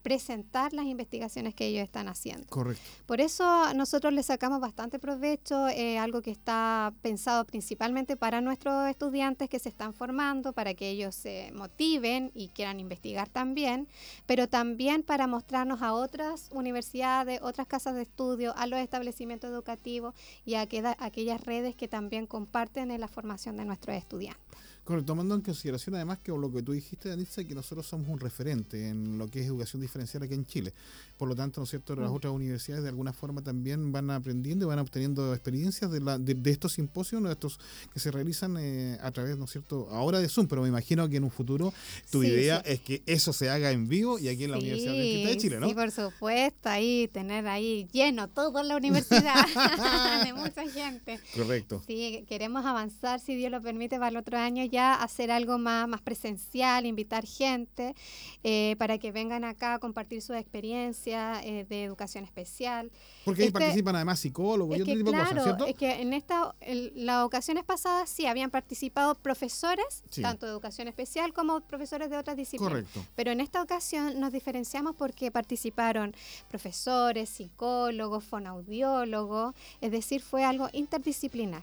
[0.06, 2.46] presentar las investigaciones que ellos están haciendo.
[2.46, 2.80] Correcto.
[3.06, 8.88] Por eso nosotros le sacamos bastante provecho, eh, algo que está pensado principalmente para nuestros
[8.88, 13.88] estudiantes que se están formando, para que ellos se motiven y quieran investigar también,
[14.26, 20.14] pero también para mostrarnos a otras universidades, otras casas de estudio, a los establecimientos educativos
[20.44, 24.46] y a aquella- aquellas redes que también comparten en la formación de nuestros estudiantes.
[24.86, 28.20] Correcto, tomando en consideración además que lo que tú dijiste, Danitza, que nosotros somos un
[28.20, 30.72] referente en lo que es educación diferencial aquí en Chile.
[31.18, 32.14] Por lo tanto, ¿no es cierto?, las Mm.
[32.14, 36.34] otras universidades de alguna forma también van aprendiendo y van obteniendo experiencias de, la, de,
[36.34, 37.32] de estos simposios, ¿no?
[37.32, 37.58] estos
[37.92, 41.08] que se realizan eh, a través, ¿no es cierto?, ahora de Zoom, pero me imagino
[41.08, 41.74] que en un futuro
[42.12, 42.72] tu Sí, idea sí.
[42.72, 45.58] es que eso se haga en vivo y aquí en la Universidad Adventista de Chile,
[45.58, 45.68] ¿no?
[45.68, 49.34] Sí, por supuesto, ahí tener ahí lleno toda la universidad
[50.24, 51.18] de mucha gente.
[51.34, 51.82] Correcto.
[51.88, 55.88] Sí, queremos avanzar, si Dios lo permite, para el otro año ya hacer algo más,
[55.88, 57.94] más presencial, invitar gente
[58.42, 62.90] eh, para que vengan acá a compartir su experiencia eh, de educación especial.
[63.24, 65.66] Porque ahí Este- participan además psicólogos y otro que tipo de claro, cosas, ¿cierto?
[65.66, 70.22] es que en esta, en las ocasiones pasadas sí habían participado profesores, Sí.
[70.22, 72.72] tanto de educación especial como profesores de otras disciplinas.
[72.72, 73.04] Correcto.
[73.14, 76.14] Pero en esta ocasión nos diferenciamos porque participaron
[76.48, 81.62] profesores, psicólogos, fonaudiólogos, es decir, fue algo interdisciplinar.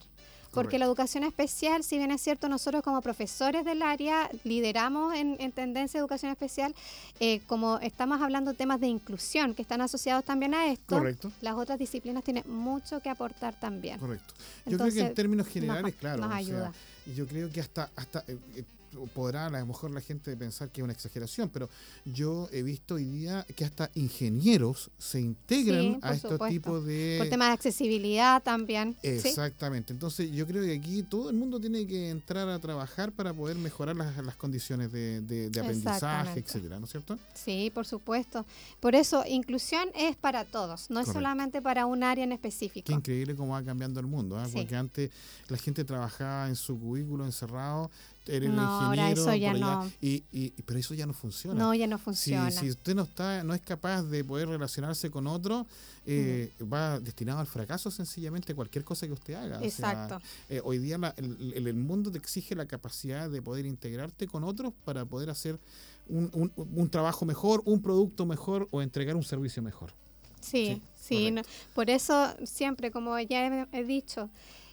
[0.54, 5.36] Porque la educación especial, si bien es cierto, nosotros como profesores del área lideramos en,
[5.40, 6.76] en tendencia de educación especial,
[7.20, 11.32] eh, como estamos hablando de temas de inclusión que están asociados también a esto, Correcto.
[11.42, 14.00] las otras disciplinas tienen mucho que aportar también.
[14.00, 14.34] Correcto.
[14.36, 16.18] Yo creo que en Entonces, términos generales, nos- claro.
[16.18, 16.72] nos o sea, ayuda.
[17.16, 18.64] yo creo que hasta, hasta eh, eh,
[19.14, 21.70] podrá a lo mejor la gente pensar que es una exageración, pero
[22.06, 26.54] yo he visto hoy día que hasta ingenieros se integran Sí, a estos supuesto.
[26.54, 27.16] tipos de...
[27.20, 28.96] Por temas de accesibilidad también.
[29.02, 29.08] ¿sí?
[29.10, 29.94] Exactamente.
[29.94, 33.58] Entonces yo creo que aquí todo el mundo tiene que entrar a trabajar para poder
[33.58, 37.18] mejorar las, las condiciones de, de- de aprendizaje, etcétera, ¿no es cierto?
[37.34, 38.46] Sí, por supuesto.
[38.80, 42.86] Por eso, inclusión es para todos, no es solamente para un área en específico.
[42.88, 44.46] Qué increíble cómo va cambiando el mundo, ¿ah?
[44.48, 44.54] Sí.
[44.56, 45.12] porque antes
[45.48, 47.90] la gente trabajaba en su cubículo encerrado,
[48.26, 49.92] era el No, ahora ingeniero, eso ya no.
[50.02, 51.60] y, y- pero eso ya no funciona.
[51.60, 52.52] No, ya no Si, funciona.
[52.52, 55.66] si usted no está, no es capaz de poder relacionarse con otro,
[56.06, 59.58] eh, va destinado al fracaso sencillamente cualquier cosa que usted haga.
[59.58, 60.22] O sea, Exacto.
[60.50, 64.28] eh, hoy día la- el, el- el mundo te exige la capacidad de poder integrarte
[64.28, 65.60] con otros para poder hacer
[66.08, 69.94] un, un- un trabajo mejor, un producto mejor o entregar un servicio mejor.
[70.42, 71.32] Sí, Sí, sí.
[71.32, 71.42] no-
[71.74, 74.30] por eso siempre, como ya he, he dicho,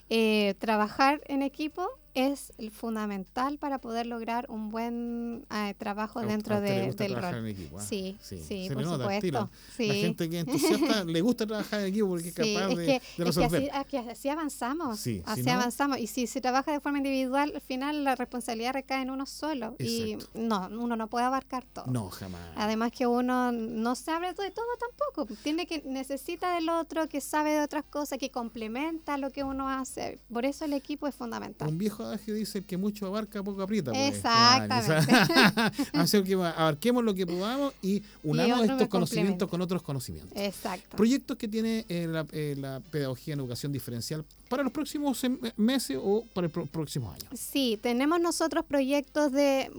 [0.09, 6.24] eh, trabajar en equipo es el fundamental para poder lograr un buen eh, trabajo A-
[6.26, 7.34] dentro a de- del rol.
[7.36, 7.82] en equipo, ¿ah?
[7.82, 8.38] Sí, sí,
[8.68, 9.50] se por supuesto.
[9.76, 9.86] Sí.
[9.86, 12.86] La gente que entusiasta le gusta trabajar en equipo porque es Sí, capaz es de,
[12.86, 13.62] que, de es que resolver.
[13.70, 14.98] así, es que así avanzamos.
[14.98, 15.98] Sí, si así no- avanzamos.
[15.98, 19.74] Y si se trabaja de forma individual, al final la responsabilidad recae en uno solo.
[19.78, 21.86] Y no, uno no puede abarcar todo.
[21.86, 22.40] No, jamás.
[22.56, 25.32] Además que uno no sabe de todo tampoco.
[25.42, 29.68] Tiene que necesita del otro que sabe de otras cosas, que complementa lo que uno
[29.68, 30.18] hace.
[30.32, 31.68] Por eso el equipo es fundamental.
[31.68, 33.92] Un viejo adagio dice el que mucho abarca, poco aprieta.
[33.92, 34.16] pues.
[34.16, 35.86] Exactamente.
[35.92, 40.32] Así que abarquemos lo que podamos y unamos estos conocimientos con otros conocimientos.
[40.36, 40.96] Exacto.
[40.96, 45.20] Proyectos que tiene eh, la, eh, la pedagogía en educación diferencial para los próximos
[45.57, 47.28] meses o para el pro- próximo año.
[47.34, 49.70] Sí, tenemos nosotros proyectos de...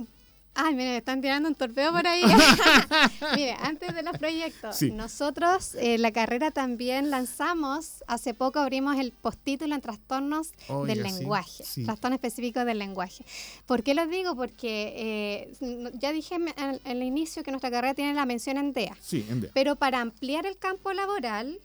[0.54, 2.24] Ay, mire, me están tirando un torpeo por ahí.
[3.36, 4.92] mire, antes de los proyectos, Sí.
[4.92, 11.06] nosotros eh, la carrera también lanzamos, hace poco abrimos el postítulo en trastornos Oiga, del
[11.08, 11.86] sí, lenguaje, sí.
[11.86, 13.24] trastorno específico del lenguaje.
[13.66, 14.36] ¿Por qué lo digo?
[14.36, 14.94] Porque
[15.62, 18.96] eh, ya dije en, en el inicio que nuestra carrera tiene la mención en DEA,
[19.02, 19.52] Sí, en DEA.
[19.54, 21.60] pero para ampliar el campo laboral,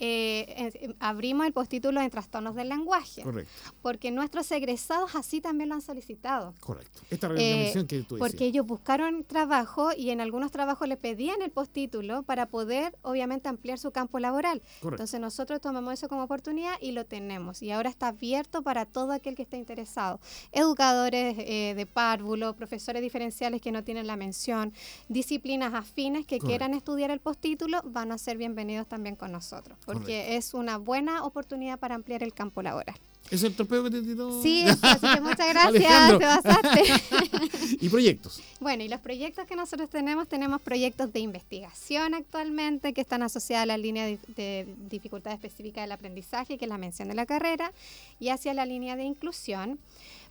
[0.00, 3.50] eh, eh, abrimos el postítulo en trastornos del lenguaje, Correcto,
[3.82, 6.54] porque nuestros egresados así también lo han solicitado.
[6.60, 7.00] correcto.
[7.10, 8.48] Esta Eh, recomendación que tú Porque decías.
[8.50, 13.78] ellos buscaron trabajo y en algunos trabajos le pedían el postítulo para poder, obviamente, ampliar
[13.78, 14.60] su campo laboral.
[14.80, 14.88] Correcto.
[14.90, 17.62] Entonces nosotros tomamos eso como oportunidad y lo tenemos.
[17.62, 20.20] Y ahora está abierto para todo aquel que esté interesado.
[20.52, 24.72] Educadores eh, de párvulo, profesores diferenciales que no tienen la mención,
[25.08, 26.46] disciplinas afines que Correcto.
[26.46, 29.78] quieran estudiar el postítulo, van a ser bienvenidos también con nosotros.
[29.94, 32.96] Porque es una buena oportunidad para ampliar el campo laboral.
[33.30, 34.42] ¿Es el torpeo que te tiró?
[34.42, 36.82] Sí, eso, así que muchas gracias, te pasaste.
[37.80, 38.40] y proyectos.
[38.60, 43.64] Bueno, y los proyectos que nosotros tenemos, tenemos proyectos de investigación actualmente que están asociados
[43.64, 47.26] a la línea de, de dificultad específica del aprendizaje, que es la mención de la
[47.26, 47.72] carrera,
[48.18, 49.78] y hacia la línea de inclusión.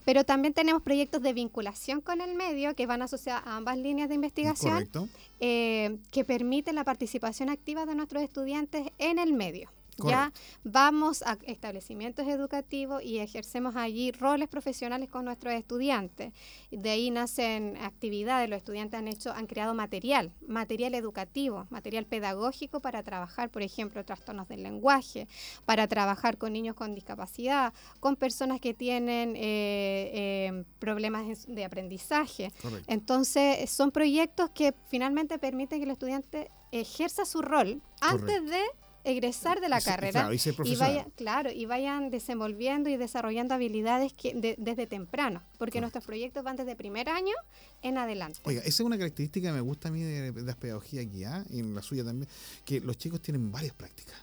[0.04, 4.08] Pero también tenemos proyectos de vinculación con el medio que van asociados a ambas líneas
[4.08, 5.08] de investigación, Correcto.
[5.40, 9.70] eh, que permiten la participación activa de nuestros estudiantes en el medio.
[10.06, 10.32] Ya
[10.64, 16.32] vamos a establecimientos educativos y ejercemos allí roles profesionales con nuestros estudiantes.
[16.70, 22.80] De ahí nacen actividades, los estudiantes han hecho, han creado material, material educativo, material pedagógico
[22.80, 25.26] para trabajar, por ejemplo, trastornos del lenguaje,
[25.64, 32.52] para trabajar con niños con discapacidad, con personas que tienen eh, eh, problemas de aprendizaje.
[32.62, 32.92] Correcto.
[32.92, 38.62] Entonces, son proyectos que finalmente permiten que el estudiante ejerza su rol antes de
[39.04, 40.38] egresar de la carrera claro, y
[40.72, 46.04] y vaya, claro, y vayan desenvolviendo y desarrollando habilidades que de- desde temprano, porque nuestros
[46.04, 47.34] proyectos van desde primer año
[47.82, 48.40] en adelante.
[48.44, 51.24] Oiga, esa es una característica que me gusta a mí de, de las pedagogías aquí,
[51.50, 52.28] y en la suya también,
[52.64, 54.14] que los chicos tienen varias prácticas.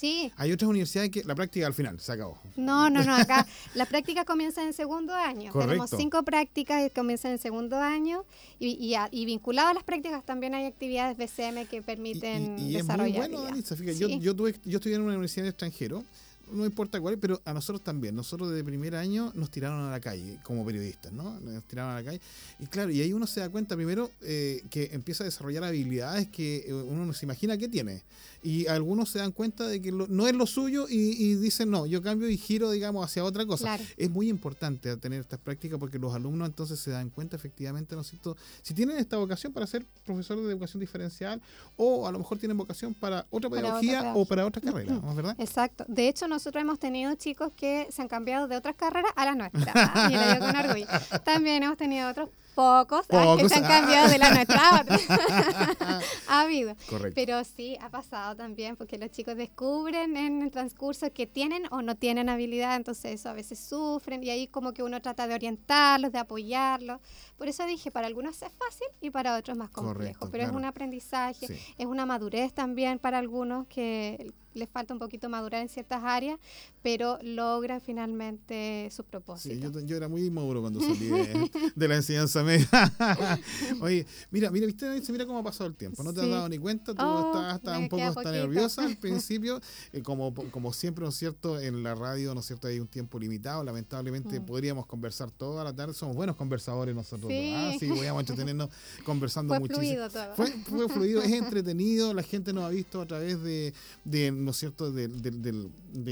[0.00, 2.38] Sí, Hay otras universidades que la práctica al final se acabó.
[2.56, 5.52] no, no, no, acá la práctica comienza en segundo año.
[5.52, 5.96] Tenemos Correcto.
[5.98, 8.24] cinco prácticas que comienzan en segundo año
[8.58, 12.62] y, y, a- y vinculado a las prácticas también hay actividades BCM que permiten y-
[12.62, 13.28] y es muy desarrollar.
[13.30, 13.42] bueno.
[13.44, 13.76] Danitza.
[13.76, 14.20] Fíjate, yo, Sí.
[14.20, 16.02] yo, tuve, yo estudié en una universidad extranjero,
[16.52, 18.14] no importa cuál, pero a nosotros también.
[18.14, 21.38] Nosotros desde primer año nos tiraron a la calle como periodistas, ¿no?
[21.40, 22.20] Nos tiraron a la calle.
[22.58, 26.28] Y claro, y ahí uno se da cuenta primero eh, que empieza a desarrollar habilidades
[26.28, 28.02] que eh, uno no se imagina que tiene.
[28.42, 31.70] Y algunos se dan cuenta de que lo- no es lo suyo y, y dicen,
[31.70, 33.64] no, yo cambio y giro, digamos, hacia otra cosa.
[33.64, 33.84] Claro.
[33.96, 38.00] Es muy importante tener estas prácticas porque los alumnos entonces se dan cuenta efectivamente, ¿no
[38.00, 38.36] es cierto?
[38.62, 41.40] Si tienen esta vocación para ser profesores de educación diferencial
[41.76, 44.94] o a lo mejor tienen vocación para otra Para otra pedagogía o para otra carrera,
[45.02, 45.36] ¿no es verdad?
[45.38, 45.84] Exacto.
[45.88, 49.34] De hecho, nosotros hemos tenido chicos que se han cambiado de otras carreras a la
[49.34, 49.72] nuestra.
[49.74, 50.86] Ah, Y lo digo con orgullo.
[51.22, 52.30] También hemos tenido otros
[52.60, 53.68] pocos, ah, que Pocos, se han ah.
[53.68, 54.98] cambiado de la nuestra a otra.
[56.28, 56.74] ha habido.
[56.88, 57.14] Correcto.
[57.14, 61.80] Pero sí, ha pasado también, porque los chicos descubren en el transcurso que tienen o
[61.82, 65.34] no tienen habilidad, entonces eso a veces sufren y ahí como que uno trata de
[65.34, 67.00] orientarlos, de apoyarlos.
[67.38, 70.50] Por eso dije, para algunos es fácil y para otros más complejo, Correcto, pero claro.
[70.52, 71.54] es un aprendizaje, Sí.
[71.78, 76.36] es una madurez también para algunos que les falta un poquito madurar en ciertas áreas,
[76.82, 79.72] pero logran finalmente sus Sí, propósitos.
[79.72, 82.42] yo, yo era muy inmaduro cuando salí de, de la enseñanza
[83.80, 86.02] Oye, mira, mira, viste, mira cómo ha pasado el tiempo.
[86.02, 88.84] No te has dado ni cuenta, tú Oh, estás hasta me un poco hasta nerviosa
[88.84, 89.60] al principio.
[89.92, 91.58] Eh, como, como siempre, ¿no es cierto?
[91.60, 92.68] En la radio, ¿no es cierto?
[92.68, 93.62] Hay un tiempo limitado.
[93.64, 94.46] Lamentablemente Mm.
[94.46, 95.94] podríamos conversar toda la tarde.
[95.94, 97.30] Somos buenos conversadores nosotros.
[97.30, 97.52] Sí.
[97.54, 97.72] ¿ah?
[97.78, 98.70] Sí, podíamos entretenernos
[99.04, 99.84] conversando Fue muchísimo.
[99.86, 100.34] fluido todo.
[100.36, 103.72] Fue, fue fluido, es entretenido, la gente nos ha visto a través de,
[104.04, 105.70] de ¿no es cierto?, de, de-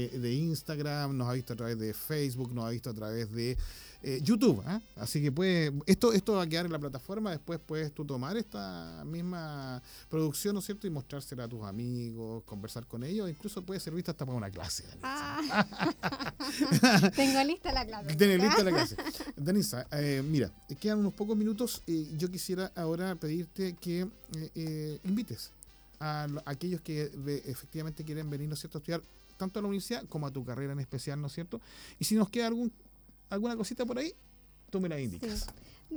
[0.09, 3.57] de Instagram, nos ha visto a través de Facebook, nos ha visto a través de
[4.01, 4.63] eh, YouTube.
[4.65, 4.81] ¿ah?
[4.95, 8.37] Así que pues, esto, esto va a quedar en la plataforma, después puedes tú tomar
[8.37, 13.61] esta misma producción, ¿no es cierto?, y mostrársela a tus amigos, conversar con ellos, incluso
[13.63, 14.85] puede servirte hasta para una clase.
[15.03, 15.65] Ah.
[17.15, 18.15] Tengo lista la clase.
[18.15, 18.95] Tener lista la clase.
[19.35, 21.81] Danisa, eh, mira, quedan unos pocos minutos.
[21.85, 24.01] y yo quisiera ahora pedirte que
[24.35, 25.51] eh, eh, invites
[25.99, 27.11] a, lo- a aquellos que
[27.45, 29.01] efectivamente quieren venir, ¿no es cierto?, a estudiar
[29.37, 31.61] tanto a la universidad como a tu carrera en especial, ¿no es cierto?
[31.97, 32.71] Y si nos queda algún
[33.29, 34.13] alguna cosita por ahí,
[34.69, 35.47] tú me la indicas.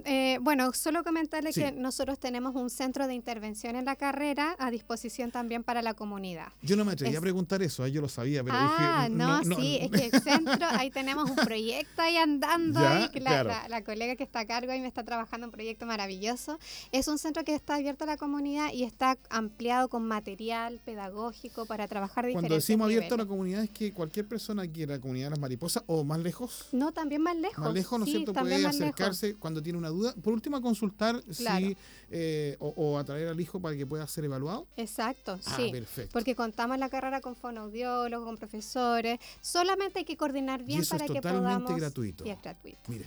[0.04, 1.60] Eh, bueno, solo comentarle Sí.
[1.60, 5.92] que nosotros tenemos un centro de intervención en la carrera a disposición también para la
[5.94, 6.48] comunidad.
[6.62, 9.16] Yo no me atreví Es- a preguntar eso, ahí yo lo sabía, pero ah, dije,
[9.16, 10.22] no, sí, es que el
[10.62, 13.48] centro, ahí tenemos un proyecto ahí andando, Ya, ahí, la, claro.
[13.50, 16.58] la- la colega que está a cargo ahí me está trabajando un proyecto maravilloso.
[16.90, 21.66] Es un centro que está abierto a la comunidad y está ampliado con material pedagógico
[21.66, 23.28] para trabajar de Cuando decimos abierto a la niveles.
[23.28, 26.68] comunidad es que cualquier persona quiera comunidad de las mariposas o más lejos.
[26.72, 27.58] No, también más lejos.
[27.58, 28.32] Más lejos, ¿no es sí, cierto?
[28.32, 28.76] Puede más lejos.
[28.76, 30.14] acercarse cuando tiene una duda.
[30.22, 31.66] Por último, a consultar Claro.
[31.66, 31.76] si,
[32.10, 34.66] eh, o, o a traer al hijo para que pueda ser evaluado.
[34.76, 35.70] Exacto, Ah, sí.
[35.70, 36.10] perfecto.
[36.12, 39.18] Porque contamos la carrera con fonoaudiólogos, con profesores.
[39.40, 41.76] Solamente hay que coordinar bien eso es para que totalmente podamos.
[41.80, 42.24] gratuito.
[42.26, 42.78] Y es gratuito.
[42.88, 43.04] Mire,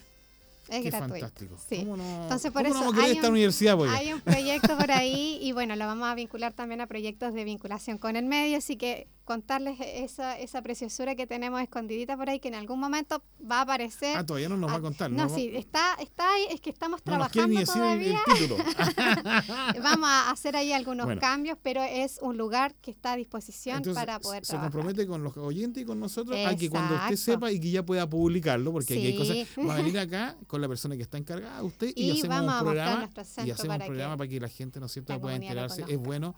[0.68, 1.14] Es qué gratuito.
[1.28, 1.58] fantástico.
[1.70, 1.78] Sí.
[1.80, 3.92] ¿Cómo no, Entonces, por cómo eso hay esta un- universidad, pues?
[3.92, 7.44] Hay un proyecto por ahí y bueno, lo vamos a vincular también a proyectos de
[7.44, 12.40] vinculación con el medio, así que contarles esa, esa preciosura que tenemos escondidita por ahí
[12.40, 14.16] que en algún momento va a aparecer.
[14.16, 15.12] Ah, todavía no nos va a Ah, contar.
[15.12, 18.16] No, va- sí, está, está ahí, es que estamos no nos trabajando decir el, el
[18.16, 18.20] todavía.
[18.40, 18.58] título.
[19.84, 21.20] Vamos a hacer ahí algunos Bueno.
[21.22, 24.72] cambios, pero es un lugar que está a disposición Entonces, para poder se trabajar.
[24.72, 27.32] compromete con los oyentes y con nosotros a que cuando usted Exacto.
[27.40, 30.62] sepa y que ya pueda publicarlo, porque aquí hay cosas, va a venir acá con
[30.62, 33.20] la persona que está encargada, usted, y, Y hacemos vamos un programa, y
[33.52, 35.84] hacemos un para programa que para que la gente, ¿no es cierto?, pueda enterarse.
[35.88, 36.36] Es bueno,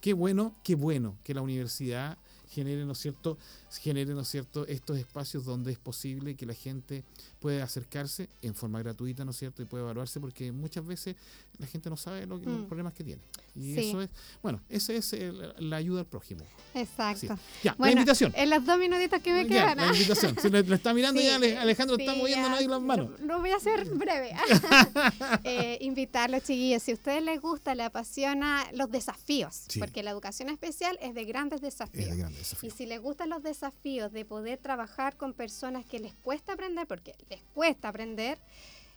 [0.00, 2.16] qué bueno, qué bueno que la universidad
[2.58, 3.38] genere, ¿no es cierto?,
[3.80, 7.04] genere, ¿no es cierto?, estos espacios donde es posible que la gente
[7.38, 11.14] pueda acercarse en forma gratuita, ¿no es cierto?, y pueda evaluarse, porque muchas veces
[11.58, 12.66] la gente no sabe lo, los Mm.
[12.66, 13.22] problemas que tiene.
[13.58, 13.88] Y Sí.
[13.88, 14.10] eso es,
[14.42, 16.44] bueno, esa es el- la ayuda al prójimo.
[16.74, 17.20] Exacto.
[17.20, 17.42] Sí.
[17.64, 18.32] Ya, la Bueno, invitación.
[18.36, 19.76] En los dos minutitos que me Ya, quedan.
[19.78, 19.92] la ¿ah?
[19.92, 20.38] invitación.
[20.40, 23.10] Se lo, lo está mirando Sí, ya, Ale- Alejandro está ya, ahí las manos.
[23.20, 24.32] Lo, lo voy a hacer breve.
[25.44, 30.48] eh, invitarlos, chiquillos, si a ustedes les gusta, les apasiona los desafíos, porque la educación
[30.50, 32.10] especial es de grandes Es desafíos.
[32.10, 32.70] de grande Y desafío.
[32.70, 37.14] si les gustan los desafíos de poder trabajar con personas que les cuesta aprender, porque
[37.28, 38.38] les cuesta aprender,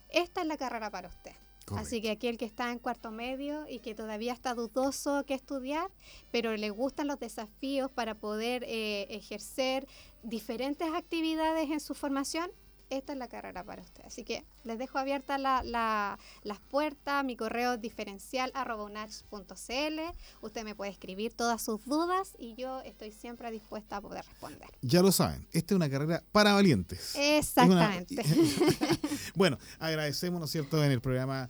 [0.10, 1.32] esta es la carrera para usted.
[1.76, 5.90] Así que aquel que está en cuarto medio y que todavía está dudoso que estudiar,
[6.32, 9.88] pero le gustan los desafíos para poder eh, ejercer
[10.24, 12.52] diferentes actividades en su formación,
[12.92, 14.04] esta es la carrera para usted.
[14.06, 20.00] Así que les dejo abiertas la- la- las puertas, mi correo diferencial arroba unach.cl.
[20.42, 24.70] Usted me puede escribir todas sus dudas y yo estoy siempre dispuesta a poder responder.
[24.82, 27.16] Ya lo saben, esta es una carrera para valientes.
[27.16, 28.24] Es una- Exactamente.
[29.36, 31.50] bueno, agradecemos, ¿no es cierto?, en el programa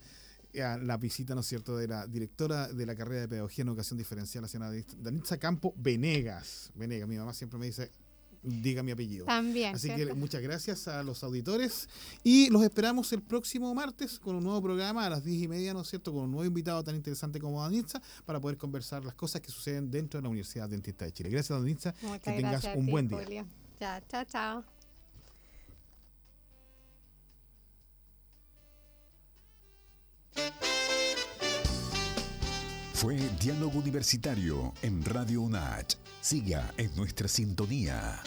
[0.64, 3.70] a la visita, ¿no es cierto?, de la directora de la carrera de Pedagogía en
[3.70, 6.72] Educación Diferencial, la señora Danitza Campo Venegas.
[6.76, 7.90] Venegas, mi mamá siempre me dice,
[8.44, 9.26] diga mi apellido.
[9.26, 9.76] También.
[9.76, 11.88] Así que muchas gracias a los auditores
[12.24, 15.74] y los esperamos el próximo martes con un nuevo programa a las 10 y media,
[15.74, 19.16] ¿no es cierto?, con un nuevo invitado tan interesante como Danitza para poder conversar las
[19.16, 21.30] cosas que suceden dentro de la Universidad Dentista de Chile.
[21.30, 21.94] Gracias, Danitza.
[22.02, 23.24] Muchas que tengas un ti, buen día.
[23.24, 23.48] Julio.
[23.80, 24.64] Ya, chao, chao.
[33.02, 35.96] Fue Diálogo Universitario en Radio UNACH.
[36.22, 38.22] Siga en nuestra sintonía.